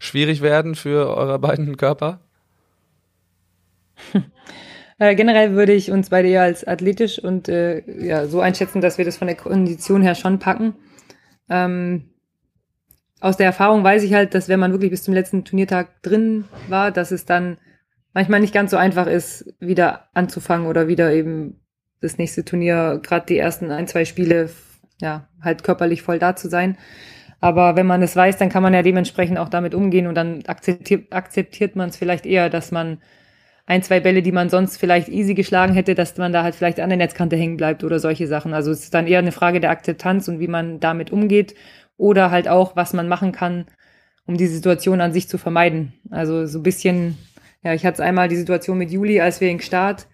schwierig 0.01 0.43
werden 0.43 0.75
für 0.75 1.17
eure 1.17 1.39
beiden 1.39 1.77
Körper? 1.77 2.21
Äh, 5.03 5.15
generell 5.15 5.55
würde 5.55 5.73
ich 5.73 5.91
uns 5.91 6.11
beide 6.11 6.29
eher 6.29 6.43
als 6.43 6.67
athletisch 6.67 7.19
und 7.19 7.49
äh, 7.49 7.83
ja, 8.07 8.27
so 8.27 8.41
einschätzen, 8.41 8.83
dass 8.83 8.99
wir 8.99 9.07
das 9.07 9.17
von 9.17 9.29
der 9.29 9.37
Kondition 9.37 10.03
her 10.03 10.15
schon 10.15 10.39
packen. 10.39 10.75
Ähm, 11.49 12.11
aus 13.19 13.39
der 13.39 13.47
Erfahrung 13.47 13.83
weiß 13.83 14.03
ich 14.03 14.13
halt, 14.13 14.35
dass 14.35 14.51
wenn 14.51 14.61
man 14.61 14.73
wirklich 14.73 14.91
bis 14.91 15.03
zum 15.03 15.15
letzten 15.15 15.43
Turniertag 15.47 16.03
drin 16.03 16.45
war, 16.69 16.91
dass 16.91 17.13
es 17.13 17.25
dann 17.25 17.57
manchmal 18.13 18.41
nicht 18.41 18.55
ganz 18.55 18.71
so 18.71 18.77
einfach 18.77 19.07
ist, 19.07 19.55
wieder 19.61 20.09
anzufangen 20.15 20.67
oder 20.67 20.89
wieder 20.89 21.13
eben 21.13 21.61
das 22.01 22.19
nächste 22.19 22.45
Turnier, 22.45 23.01
gerade 23.03 23.27
die 23.27 23.39
ersten 23.39 23.71
ein, 23.71 23.87
zwei 23.87 24.05
Spiele, 24.05 24.51
ja, 25.01 25.29
halt 25.43 25.63
körperlich 25.65 26.03
voll 26.03 26.19
da 26.19 26.37
zu 26.37 26.49
sein. 26.49 26.77
Aber 27.41 27.77
wenn 27.77 27.87
man 27.87 28.03
es 28.03 28.17
weiß, 28.17 28.37
dann 28.37 28.51
kann 28.51 28.63
man 28.63 28.75
ja 28.75 28.83
dementsprechend 28.83 29.39
auch 29.39 29.49
damit 29.49 29.75
umgehen 29.75 30.07
und 30.07 30.15
dann 30.15 30.43
akzeptiert, 30.47 31.13
akzeptiert 31.13 31.75
man 31.75 31.89
es 31.89 31.97
vielleicht 31.97 32.27
eher, 32.27 32.51
dass 32.51 32.71
man 32.71 32.99
ein, 33.67 33.83
zwei 33.83 34.01
Bälle, 34.01 34.21
die 34.21 34.33
man 34.33 34.51
sonst 34.51 34.79
vielleicht 34.79 35.09
easy 35.09 35.35
geschlagen 35.35 35.75
hätte, 35.75 35.95
dass 35.95 36.17
man 36.17 36.33
da 36.33 36.43
halt 36.43 36.55
vielleicht 36.55 36.81
an 36.81 36.91
der 36.91 36.99
Netzkante 36.99 37.37
hängen 37.37 37.57
bleibt 37.57 37.85
oder 37.85 37.99
solche 37.99 38.27
Sachen. 38.27 38.53
Also 38.53 38.71
es 38.73 38.85
ist 38.85 38.95
dann 38.95 39.07
eher 39.07 39.21
eine 39.21 39.33
Frage 39.33 39.61
der 39.61 39.71
Akzeptanz 39.71 40.29
und 40.29 40.41
wie 40.41 40.49
man 40.49 40.81
damit 40.81 41.13
umgeht 41.13 41.55
oder 41.97 42.31
halt 42.31 42.49
auch, 42.49 42.77
was 42.77 42.93
man 42.93 43.09
machen 43.09 43.33
kann, 43.33 43.67
um 44.27 44.37
die 44.37 44.49
Situation 44.49 45.01
an 45.01 45.13
sich 45.13 45.29
zu 45.29 45.39
vermeiden. 45.39 45.93
Also 46.11 46.47
so 46.47 46.59
ein 46.59 46.63
bisschen, 46.63 47.17
ja, 47.63 47.75
ich 47.75 47.85
hatte 47.85 48.03
einmal 48.03 48.29
die 48.29 48.37
Situation 48.37 48.79
mit 48.79 48.91
Juli, 48.91 49.21
als 49.21 49.41
wir 49.41 49.51
in 49.51 49.61
Start 49.61 50.07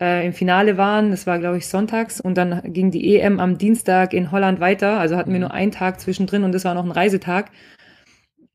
äh, 0.00 0.26
im 0.26 0.32
Finale 0.32 0.76
waren. 0.76 1.10
Das 1.10 1.26
war, 1.26 1.38
glaube 1.38 1.58
ich, 1.58 1.68
sonntags. 1.68 2.20
Und 2.20 2.36
dann 2.36 2.60
ging 2.72 2.90
die 2.90 3.16
EM 3.16 3.40
am 3.40 3.58
Dienstag 3.58 4.12
in 4.12 4.32
Holland 4.32 4.60
weiter. 4.60 4.98
Also 4.98 5.16
hatten 5.16 5.32
wir 5.32 5.40
nur 5.40 5.52
einen 5.52 5.72
Tag 5.72 6.00
zwischendrin 6.00 6.44
und 6.44 6.52
das 6.52 6.64
war 6.64 6.74
noch 6.74 6.84
ein 6.84 6.90
Reisetag. 6.90 7.50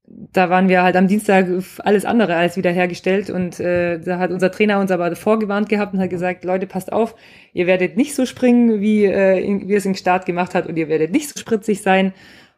Da 0.06 0.50
waren 0.50 0.68
wir 0.68 0.84
halt 0.84 0.98
am 0.98 1.08
Dienstag 1.08 1.48
alles 1.80 2.04
andere 2.04 2.36
als 2.36 2.58
wiederhergestellt. 2.58 3.30
Und 3.30 3.62
äh, 3.62 4.00
da 4.00 4.20
hat 4.20 4.32
unser 4.32 4.52
Trainer 4.52 4.80
uns 4.80 4.92
aber 4.92 5.16
vorgewarnt 5.16 5.70
gehabt 5.70 5.94
und 5.94 6.02
hat 6.02 6.10
gesagt, 6.10 6.44
Leute, 6.44 6.68
passt 6.68 6.92
auf, 6.92 7.16
ihr 7.54 7.66
werdet 7.66 7.96
nicht 7.96 8.14
so 8.14 8.26
springen, 8.26 8.82
wie, 8.82 9.06
äh, 9.06 9.40
in, 9.40 9.70
wie 9.70 9.76
es 9.76 9.86
im 9.86 9.96
Start 9.96 10.26
gemacht 10.26 10.54
hat 10.54 10.68
und 10.68 10.78
ihr 10.78 10.90
werdet 10.90 11.12
nicht 11.12 11.30
so 11.30 11.40
spritzig 11.40 11.82
sein. 11.82 12.14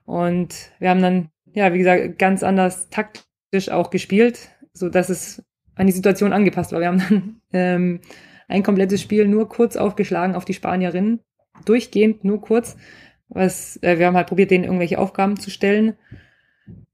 Und 0.06 0.72
wir 0.80 0.89
haben 0.89 1.02
dann, 1.02 1.30
ja, 1.54 1.74
wie 1.74 1.78
gesagt, 1.78 2.18
ganz 2.18 2.42
anders 2.44 2.89
taktisch 2.89 3.70
auch 3.70 3.92
gespielt, 3.92 4.50
so 4.74 4.90
dass 4.90 5.10
es 5.10 5.44
an 5.76 5.88
die 5.88 5.94
Situation 5.94 6.34
angepasst 6.34 6.72
war. 6.72 6.80
Wir 6.80 6.88
haben 6.88 7.00
dann 7.00 7.42
ähm, 7.54 8.00
ein 8.48 8.64
komplettes 8.64 9.02
Spiel 9.02 9.28
nur 9.28 9.50
kurz 9.50 9.76
aufgeschlagen 9.76 10.36
auf 10.36 10.46
die 10.46 10.54
Spanierinnen, 10.54 11.20
durchgehend 11.66 12.24
nur 12.24 12.42
kurz, 12.42 12.76
was 13.30 13.82
äh, 13.82 13.98
wir 13.98 14.08
haben 14.08 14.16
halt 14.16 14.28
probiert, 14.28 14.52
denen 14.52 14.64
irgendwelche 14.64 15.00
Aufgaben 15.00 15.40
zu 15.40 15.50
stellen 15.50 15.96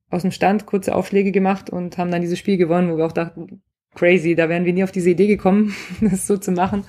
aus 0.10 0.24
dem 0.24 0.32
Stand 0.32 0.66
kurze 0.66 0.96
Aufschläge 0.96 1.32
gemacht 1.32 1.70
und 1.70 1.98
haben 1.98 2.12
dann 2.12 2.22
dieses 2.22 2.40
Spiel 2.40 2.58
gewonnen, 2.58 2.92
wo 2.92 2.98
wir 2.98 3.06
auch 3.06 3.12
dachten, 3.12 3.62
crazy, 3.96 4.36
da 4.36 4.50
wären 4.50 4.66
wir 4.66 4.74
nie 4.74 4.84
auf 4.84 4.92
diese 4.92 5.12
Idee 5.12 5.28
gekommen, 5.28 5.76
das 6.02 6.28
so 6.28 6.38
zu 6.38 6.52
machen. 6.52 6.86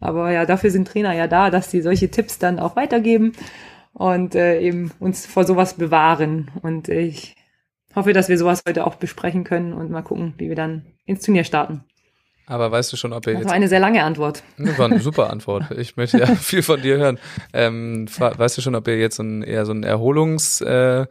Aber 0.00 0.32
ja, 0.32 0.46
dafür 0.46 0.70
sind 0.70 0.88
Trainer 0.88 1.12
ja 1.12 1.28
da, 1.28 1.50
dass 1.50 1.70
sie 1.70 1.80
solche 1.80 2.10
Tipps 2.10 2.38
dann 2.38 2.58
auch 2.58 2.76
weitergeben 2.76 3.32
und 3.92 4.34
äh, 4.34 4.60
eben 4.60 4.90
uns 4.98 5.26
vor 5.26 5.44
sowas 5.44 5.74
bewahren. 5.74 6.50
Und 6.62 6.88
ich 6.88 7.36
hoffe, 7.94 8.12
dass 8.12 8.28
wir 8.28 8.38
sowas 8.38 8.62
heute 8.66 8.86
auch 8.86 8.96
besprechen 8.96 9.44
können 9.44 9.72
und 9.72 9.90
mal 9.90 10.02
gucken, 10.02 10.34
wie 10.38 10.48
wir 10.48 10.56
dann 10.56 10.86
ins 11.04 11.24
Turnier 11.24 11.44
starten. 11.44 11.84
Aber 12.46 12.70
weißt 12.70 12.92
du 12.92 12.96
schon, 12.96 13.12
ob 13.12 13.26
ihr 13.26 13.34
Das 13.34 13.42
jetzt 13.42 13.48
war 13.48 13.54
eine 13.54 13.68
sehr 13.68 13.80
lange 13.80 14.02
Antwort. 14.02 14.42
Das 14.58 14.78
war 14.78 14.86
eine 14.86 15.00
super 15.00 15.30
Antwort. 15.30 15.70
Ich 15.76 15.96
möchte 15.96 16.18
ja 16.18 16.26
viel 16.34 16.62
von 16.62 16.80
dir 16.82 16.98
hören. 16.98 17.18
Ähm, 17.52 18.06
weißt 18.18 18.58
du 18.58 18.62
schon, 18.62 18.74
ob 18.74 18.88
ihr 18.88 18.98
jetzt 18.98 19.16
so 19.16 19.22
ein, 19.22 19.42
eher 19.42 19.64
so 19.64 19.72
ein 19.72 19.84
Erholungs 19.84 20.60
äh, 20.60 21.06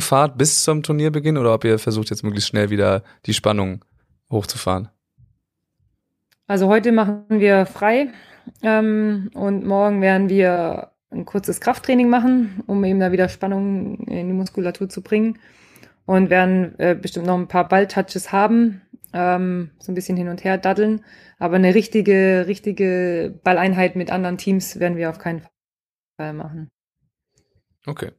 fahrt 0.00 0.36
bis 0.36 0.64
zum 0.64 0.82
Turnierbeginn 0.82 1.36
oder 1.36 1.54
ob 1.54 1.64
ihr 1.64 1.78
versucht 1.78 2.10
jetzt 2.10 2.24
möglichst 2.24 2.48
schnell 2.48 2.68
wieder 2.68 3.02
die 3.26 3.34
Spannung 3.34 3.84
hochzufahren? 4.30 4.88
Also 6.46 6.66
heute 6.66 6.92
machen 6.92 7.24
wir 7.28 7.64
frei 7.64 8.08
ähm, 8.62 9.30
und 9.34 9.64
morgen 9.64 10.00
werden 10.00 10.28
wir 10.28 10.90
ein 11.10 11.24
kurzes 11.24 11.60
Krafttraining 11.60 12.08
machen, 12.08 12.62
um 12.66 12.84
eben 12.84 13.00
da 13.00 13.12
wieder 13.12 13.28
Spannung 13.28 13.98
in 14.06 14.28
die 14.28 14.34
Muskulatur 14.34 14.88
zu 14.88 15.02
bringen 15.02 15.38
und 16.08 16.30
werden 16.30 16.74
äh, 16.78 16.94
bestimmt 16.94 17.26
noch 17.26 17.36
ein 17.36 17.48
paar 17.48 17.68
Balltouches 17.68 18.32
haben, 18.32 18.80
ähm, 19.12 19.72
so 19.78 19.92
ein 19.92 19.94
bisschen 19.94 20.16
hin 20.16 20.28
und 20.28 20.42
her 20.42 20.56
daddeln, 20.56 21.04
aber 21.38 21.56
eine 21.56 21.74
richtige, 21.74 22.46
richtige 22.46 23.38
Balleinheit 23.44 23.94
mit 23.94 24.10
anderen 24.10 24.38
Teams 24.38 24.80
werden 24.80 24.96
wir 24.96 25.10
auf 25.10 25.18
keinen 25.18 25.42
Fall 26.16 26.32
machen. 26.32 26.70
Okay. 27.84 28.12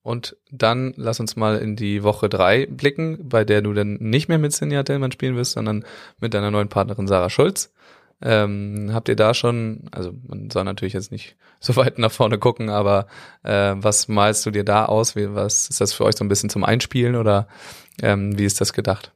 Und 0.00 0.38
dann 0.50 0.94
lass 0.96 1.20
uns 1.20 1.36
mal 1.36 1.58
in 1.58 1.76
die 1.76 2.02
Woche 2.02 2.30
drei 2.30 2.64
blicken, 2.64 3.28
bei 3.28 3.44
der 3.44 3.60
du 3.60 3.74
dann 3.74 3.98
nicht 4.00 4.28
mehr 4.28 4.38
mit 4.38 4.52
Sinja 4.52 4.82
Dellmann 4.82 5.12
spielen 5.12 5.36
wirst, 5.36 5.52
sondern 5.52 5.84
mit 6.18 6.32
deiner 6.32 6.50
neuen 6.50 6.70
Partnerin 6.70 7.06
Sarah 7.06 7.28
Schulz. 7.28 7.74
Ähm, 8.22 8.90
habt 8.92 9.08
ihr 9.08 9.16
da 9.16 9.34
schon, 9.34 9.88
also 9.92 10.14
man 10.26 10.50
soll 10.50 10.64
natürlich 10.64 10.94
jetzt 10.94 11.12
nicht 11.12 11.36
so 11.60 11.76
weit 11.76 11.98
nach 11.98 12.12
vorne 12.12 12.38
gucken, 12.38 12.70
aber 12.70 13.06
äh, 13.42 13.74
was 13.76 14.08
malst 14.08 14.46
du 14.46 14.50
dir 14.50 14.64
da 14.64 14.86
aus? 14.86 15.16
Wie, 15.16 15.34
was 15.34 15.68
ist 15.68 15.80
das 15.80 15.92
für 15.92 16.04
euch 16.04 16.16
so 16.16 16.24
ein 16.24 16.28
bisschen 16.28 16.50
zum 16.50 16.64
Einspielen 16.64 17.16
oder 17.16 17.48
ähm, 18.02 18.38
wie 18.38 18.44
ist 18.44 18.60
das 18.60 18.72
gedacht? 18.72 19.12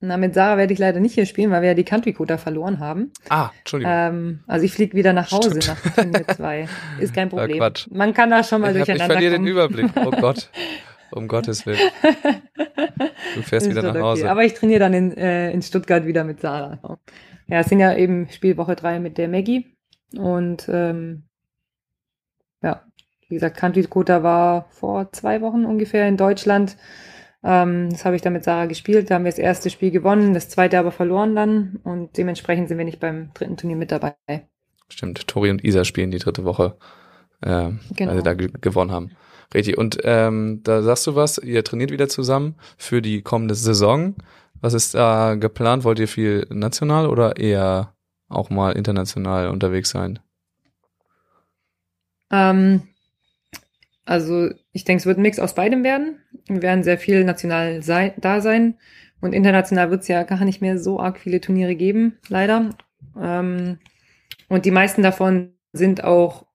Na, 0.00 0.16
mit 0.16 0.32
Sarah 0.32 0.56
werde 0.58 0.72
ich 0.72 0.78
leider 0.78 1.00
nicht 1.00 1.14
hier 1.14 1.26
spielen, 1.26 1.50
weil 1.50 1.62
wir 1.62 1.70
ja 1.70 1.74
die 1.74 1.84
Country 1.84 2.12
Quota 2.12 2.38
verloren 2.38 2.78
haben. 2.78 3.10
Ah, 3.30 3.50
Entschuldigung. 3.58 3.92
Ähm, 3.92 4.40
also 4.46 4.64
ich 4.64 4.72
fliege 4.72 4.96
wieder 4.96 5.12
nach 5.12 5.32
Hause 5.32 5.60
Stimmt. 5.60 5.82
nach 5.84 5.94
Turnier 5.94 6.28
2. 6.28 6.68
Ist 7.00 7.14
kein 7.14 7.28
Problem. 7.30 7.58
Quatsch. 7.58 7.88
Man 7.90 8.14
kann 8.14 8.30
da 8.30 8.44
schon 8.44 8.60
mal 8.60 8.70
ich, 8.76 8.82
hab, 8.82 8.82
ich 8.82 8.86
durcheinander 8.94 9.14
verliere 9.14 9.34
kommen. 9.34 9.46
den 9.46 9.52
Überblick. 9.52 9.90
Oh 9.96 10.10
Gott. 10.10 10.50
Um 11.10 11.28
Gottes 11.28 11.66
Willen. 11.66 11.78
Du 13.34 13.42
fährst 13.42 13.68
wieder 13.68 13.82
nach 13.82 13.94
Hause. 13.94 14.22
Okay. 14.22 14.30
Aber 14.30 14.44
ich 14.44 14.54
trainiere 14.54 14.80
dann 14.80 14.94
in, 14.94 15.16
äh, 15.16 15.50
in 15.52 15.62
Stuttgart 15.62 16.06
wieder 16.06 16.24
mit 16.24 16.40
Sarah. 16.40 16.98
Ja, 17.46 17.60
es 17.60 17.66
sind 17.66 17.80
ja 17.80 17.94
eben 17.94 18.28
Spielwoche 18.30 18.74
3 18.74 19.00
mit 19.00 19.18
der 19.18 19.28
Maggie. 19.28 19.76
Und 20.16 20.68
ähm, 20.72 21.24
ja, 22.62 22.84
wie 23.28 23.34
gesagt, 23.34 23.56
Country 23.56 23.82
Dakota 23.82 24.22
war 24.22 24.68
vor 24.70 25.12
zwei 25.12 25.40
Wochen 25.40 25.64
ungefähr 25.64 26.08
in 26.08 26.16
Deutschland. 26.16 26.76
Ähm, 27.44 27.90
das 27.90 28.04
habe 28.04 28.16
ich 28.16 28.22
dann 28.22 28.32
mit 28.32 28.44
Sarah 28.44 28.66
gespielt. 28.66 29.10
Da 29.10 29.14
haben 29.14 29.24
wir 29.24 29.30
das 29.30 29.38
erste 29.38 29.70
Spiel 29.70 29.90
gewonnen, 29.90 30.34
das 30.34 30.48
zweite 30.48 30.78
aber 30.78 30.90
verloren 30.90 31.34
dann. 31.34 31.80
Und 31.84 32.16
dementsprechend 32.16 32.68
sind 32.68 32.78
wir 32.78 32.84
nicht 32.84 33.00
beim 33.00 33.32
dritten 33.34 33.56
Turnier 33.56 33.76
mit 33.76 33.92
dabei. 33.92 34.16
Stimmt, 34.88 35.26
Tori 35.28 35.50
und 35.50 35.62
Isa 35.62 35.84
spielen 35.84 36.10
die 36.10 36.18
dritte 36.18 36.44
Woche, 36.44 36.76
äh, 37.42 37.70
genau. 37.94 38.10
weil 38.10 38.16
sie 38.16 38.22
da 38.22 38.34
gewonnen 38.34 38.90
haben. 38.90 39.10
Richtig. 39.54 39.78
Und 39.78 39.98
ähm, 40.04 40.60
da 40.62 40.82
sagst 40.82 41.06
du 41.06 41.14
was, 41.14 41.38
ihr 41.38 41.64
trainiert 41.64 41.90
wieder 41.90 42.08
zusammen 42.08 42.56
für 42.76 43.00
die 43.00 43.22
kommende 43.22 43.54
Saison. 43.54 44.16
Was 44.60 44.74
ist 44.74 44.94
da 44.94 45.36
geplant? 45.36 45.84
Wollt 45.84 45.98
ihr 45.98 46.08
viel 46.08 46.46
national 46.50 47.06
oder 47.06 47.36
eher 47.36 47.94
auch 48.28 48.50
mal 48.50 48.72
international 48.72 49.48
unterwegs 49.48 49.90
sein? 49.90 50.18
Ähm, 52.30 52.82
also 54.04 54.50
ich 54.72 54.84
denke, 54.84 55.00
es 55.00 55.06
wird 55.06 55.18
ein 55.18 55.22
Mix 55.22 55.38
aus 55.38 55.54
beidem 55.54 55.84
werden. 55.84 56.18
Wir 56.46 56.62
werden 56.62 56.82
sehr 56.82 56.98
viel 56.98 57.24
national 57.24 57.82
sein, 57.82 58.12
da 58.18 58.40
sein. 58.40 58.78
Und 59.20 59.32
international 59.32 59.90
wird 59.90 60.02
es 60.02 60.08
ja 60.08 60.22
gar 60.22 60.44
nicht 60.44 60.60
mehr 60.60 60.78
so 60.78 61.00
arg 61.00 61.18
viele 61.18 61.40
Turniere 61.40 61.74
geben, 61.74 62.18
leider. 62.28 62.70
Ähm, 63.20 63.78
und 64.48 64.64
die 64.64 64.70
meisten 64.70 65.02
davon 65.02 65.54
sind 65.72 66.04
auch 66.04 66.46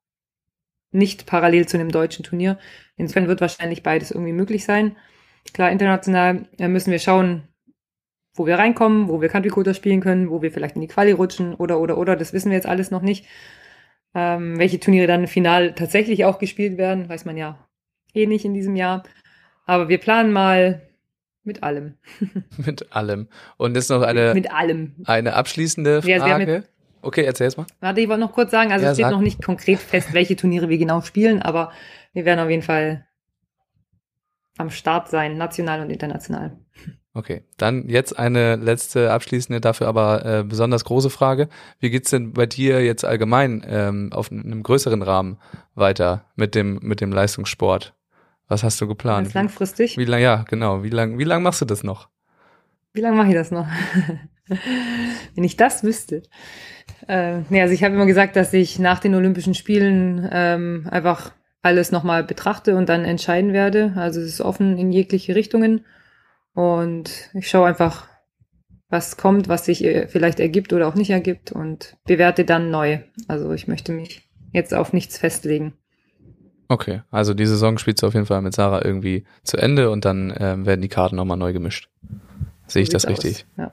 nicht 0.93 1.25
parallel 1.25 1.67
zu 1.67 1.77
einem 1.77 1.91
deutschen 1.91 2.23
Turnier. 2.23 2.57
Insofern 2.95 3.27
wird 3.27 3.41
wahrscheinlich 3.41 3.83
beides 3.83 4.11
irgendwie 4.11 4.33
möglich 4.33 4.65
sein. 4.65 4.95
Klar, 5.53 5.71
international 5.71 6.47
äh, 6.57 6.67
müssen 6.67 6.91
wir 6.91 6.99
schauen, 6.99 7.43
wo 8.35 8.45
wir 8.45 8.57
reinkommen, 8.57 9.09
wo 9.09 9.21
wir 9.21 9.29
Country 9.29 9.49
Quota 9.49 9.73
spielen 9.73 10.01
können, 10.01 10.29
wo 10.29 10.41
wir 10.41 10.51
vielleicht 10.51 10.75
in 10.75 10.81
die 10.81 10.87
Quali 10.87 11.11
rutschen 11.11 11.53
oder, 11.53 11.79
oder, 11.79 11.97
oder. 11.97 12.15
Das 12.15 12.33
wissen 12.33 12.49
wir 12.49 12.57
jetzt 12.57 12.67
alles 12.67 12.91
noch 12.91 13.01
nicht. 13.01 13.25
Ähm, 14.15 14.57
welche 14.57 14.79
Turniere 14.79 15.07
dann 15.07 15.27
final 15.27 15.73
tatsächlich 15.73 16.25
auch 16.25 16.39
gespielt 16.39 16.77
werden, 16.77 17.09
weiß 17.09 17.25
man 17.25 17.37
ja 17.37 17.67
eh 18.13 18.25
nicht 18.25 18.45
in 18.45 18.53
diesem 18.53 18.75
Jahr. 18.75 19.03
Aber 19.65 19.89
wir 19.89 19.97
planen 19.97 20.31
mal 20.31 20.81
mit 21.43 21.63
allem. 21.63 21.97
mit 22.57 22.93
allem. 22.95 23.27
Und 23.57 23.75
jetzt 23.75 23.89
noch 23.89 24.01
eine, 24.01 24.33
mit 24.33 24.51
allem. 24.51 24.95
eine 25.05 25.33
abschließende 25.33 26.01
Frage. 26.01 26.53
Ja, 26.53 26.63
okay, 27.03 27.23
erzähl's 27.23 27.57
mal. 27.57 27.65
Warte, 27.79 28.01
ich 28.01 28.07
wollte 28.07 28.21
noch 28.21 28.33
kurz 28.33 28.51
sagen, 28.51 28.71
also 28.71 28.85
ja, 28.85 28.91
es 28.91 28.97
steht 28.97 29.05
sag. 29.05 29.11
noch 29.11 29.21
nicht 29.21 29.43
konkret 29.43 29.79
fest, 29.79 30.13
welche 30.13 30.35
Turniere 30.35 30.69
wir 30.69 30.77
genau 30.77 31.01
spielen, 31.01 31.41
aber 31.41 31.71
wir 32.13 32.25
werden 32.25 32.39
auf 32.39 32.49
jeden 32.49 32.63
Fall 32.63 33.05
am 34.57 34.69
Start 34.69 35.09
sein, 35.09 35.37
national 35.37 35.81
und 35.81 35.89
international. 35.89 36.57
Okay, 37.15 37.43
dann 37.57 37.89
jetzt 37.89 38.17
eine 38.17 38.55
letzte 38.55 39.11
abschließende, 39.11 39.61
dafür 39.61 39.87
aber 39.87 40.25
äh, 40.25 40.43
besonders 40.43 40.83
große 40.83 41.11
Frage. 41.11 41.47
Wie 41.79 41.91
geht's 41.91 42.09
denn 42.09 42.33
bei 42.33 42.47
dir 42.47 42.83
jetzt 42.83 43.05
allgemein 43.05 43.63
ähm, 43.67 44.09
auf 44.11 44.31
einem 44.31 44.63
größeren 44.63 45.03
Rahmen 45.03 45.37
weiter 45.75 46.25
mit 46.35 46.55
dem 46.55 46.79
mit 46.81 47.01
dem 47.01 47.11
Leistungssport? 47.11 47.93
Was 48.47 48.63
hast 48.63 48.81
du 48.81 48.87
geplant? 48.87 49.25
Ganz 49.25 49.33
langfristig? 49.35 49.97
Wie 49.97 50.05
lang? 50.05 50.21
Ja, 50.21 50.43
genau. 50.49 50.83
Wie 50.83 50.89
lang? 50.89 51.19
Wie 51.19 51.23
lang 51.23 51.43
machst 51.43 51.61
du 51.61 51.65
das 51.65 51.83
noch? 51.83 52.09
Wie 52.93 53.01
lange 53.01 53.17
mache 53.17 53.29
ich 53.29 53.35
das 53.35 53.51
noch? 53.51 53.67
Wenn 55.35 55.43
ich 55.43 55.57
das 55.57 55.83
wüsste. 55.83 56.23
Äh, 57.07 57.39
nee, 57.49 57.61
also 57.61 57.73
ich 57.73 57.83
habe 57.83 57.95
immer 57.95 58.05
gesagt, 58.05 58.35
dass 58.35 58.53
ich 58.53 58.79
nach 58.79 58.99
den 58.99 59.15
Olympischen 59.15 59.53
Spielen 59.53 60.27
ähm, 60.31 60.87
einfach 60.89 61.31
alles 61.61 61.91
nochmal 61.91 62.23
betrachte 62.23 62.75
und 62.75 62.89
dann 62.89 63.05
entscheiden 63.05 63.53
werde. 63.53 63.93
Also 63.95 64.19
es 64.19 64.27
ist 64.27 64.41
offen 64.41 64.77
in 64.77 64.91
jegliche 64.91 65.35
Richtungen. 65.35 65.85
Und 66.53 67.31
ich 67.33 67.49
schaue 67.49 67.67
einfach, 67.67 68.07
was 68.89 69.17
kommt, 69.17 69.47
was 69.47 69.65
sich 69.65 69.83
äh, 69.83 70.07
vielleicht 70.07 70.39
ergibt 70.39 70.71
oder 70.73 70.87
auch 70.87 70.95
nicht 70.95 71.09
ergibt 71.09 71.51
und 71.51 71.97
bewerte 72.05 72.45
dann 72.45 72.69
neu. 72.69 72.99
Also 73.27 73.51
ich 73.53 73.67
möchte 73.67 73.91
mich 73.91 74.29
jetzt 74.51 74.73
auf 74.73 74.93
nichts 74.93 75.17
festlegen. 75.17 75.73
Okay, 76.67 77.01
also 77.11 77.33
die 77.33 77.45
Saison 77.45 77.77
spielst 77.77 78.03
du 78.03 78.07
auf 78.07 78.13
jeden 78.13 78.25
Fall 78.25 78.41
mit 78.41 78.53
Sarah 78.53 78.83
irgendwie 78.83 79.25
zu 79.43 79.57
Ende 79.57 79.89
und 79.89 80.05
dann 80.05 80.33
ähm, 80.37 80.65
werden 80.65 80.81
die 80.81 80.89
Karten 80.89 81.15
nochmal 81.15 81.37
neu 81.37 81.53
gemischt. 81.53 81.89
Sehe 82.67 82.83
ich 82.83 82.89
das 82.89 83.07
richtig? 83.07 83.45
Ja. 83.57 83.71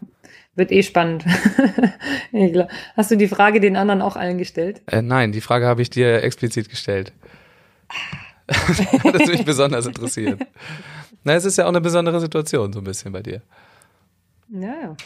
Wird 0.57 0.73
eh 0.73 0.83
spannend. 0.83 1.25
Hast 2.97 3.11
du 3.11 3.17
die 3.17 3.29
Frage 3.29 3.61
den 3.61 3.77
anderen 3.77 4.03
auch 4.03 4.17
allen 4.17 4.39
gestellt? 4.39 4.83
Äh, 4.87 5.03
nein, 5.03 5.33
die 5.33 5.41
Frage 5.41 5.67
habe 5.67 5.81
ich 5.83 5.91
dir 5.91 6.23
explizit 6.23 6.69
gestellt. 6.69 7.13
das 8.47 9.29
mich 9.29 9.45
besonders 9.45 9.87
interessiert. 9.87 10.41
Na, 11.23 11.35
es 11.35 11.45
ist 11.45 11.57
ja 11.57 11.65
auch 11.65 11.69
eine 11.69 11.81
besondere 11.81 12.21
Situation, 12.21 12.73
so 12.73 12.81
ein 12.81 12.85
bisschen 12.85 13.13
bei 13.13 13.23
dir. 13.23 13.43
Ja, 14.49 14.75
ja. 14.83 14.97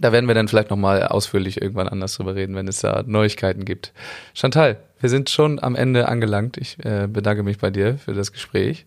Da 0.00 0.12
werden 0.12 0.26
wir 0.26 0.34
dann 0.34 0.48
vielleicht 0.48 0.70
nochmal 0.70 1.04
ausführlich 1.04 1.60
irgendwann 1.60 1.88
anders 1.88 2.14
drüber 2.14 2.34
reden, 2.34 2.56
wenn 2.56 2.66
es 2.66 2.80
da 2.80 3.04
Neuigkeiten 3.06 3.64
gibt. 3.64 3.92
Chantal, 4.32 4.78
wir 4.98 5.08
sind 5.08 5.30
schon 5.30 5.62
am 5.62 5.76
Ende 5.76 6.08
angelangt. 6.08 6.56
Ich 6.56 6.84
äh, 6.84 7.06
bedanke 7.06 7.42
mich 7.42 7.58
bei 7.58 7.70
dir 7.70 7.98
für 7.98 8.12
das 8.12 8.32
Gespräch. 8.32 8.86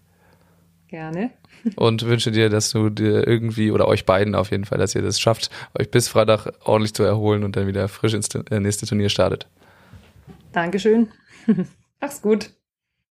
Gerne. 0.88 1.32
Und 1.75 2.06
wünsche 2.06 2.32
dir, 2.32 2.49
dass 2.49 2.71
du 2.71 2.89
dir 2.89 3.27
irgendwie, 3.27 3.71
oder 3.71 3.88
euch 3.88 4.06
beiden 4.06 4.36
auf 4.36 4.51
jeden 4.51 4.65
Fall, 4.65 4.77
dass 4.77 4.95
ihr 4.95 5.01
das 5.01 5.19
schafft, 5.19 5.49
euch 5.77 5.91
bis 5.91 6.08
Freitag 6.08 6.51
ordentlich 6.63 6.93
zu 6.93 7.03
erholen 7.03 7.43
und 7.43 7.56
dann 7.56 7.67
wieder 7.67 7.88
frisch 7.88 8.13
ins 8.13 8.30
äh, 8.34 8.60
nächste 8.60 8.86
Turnier 8.86 9.10
startet. 9.10 9.47
Dankeschön. 10.51 11.10
Mach's 12.01 12.21
gut. 12.21 12.51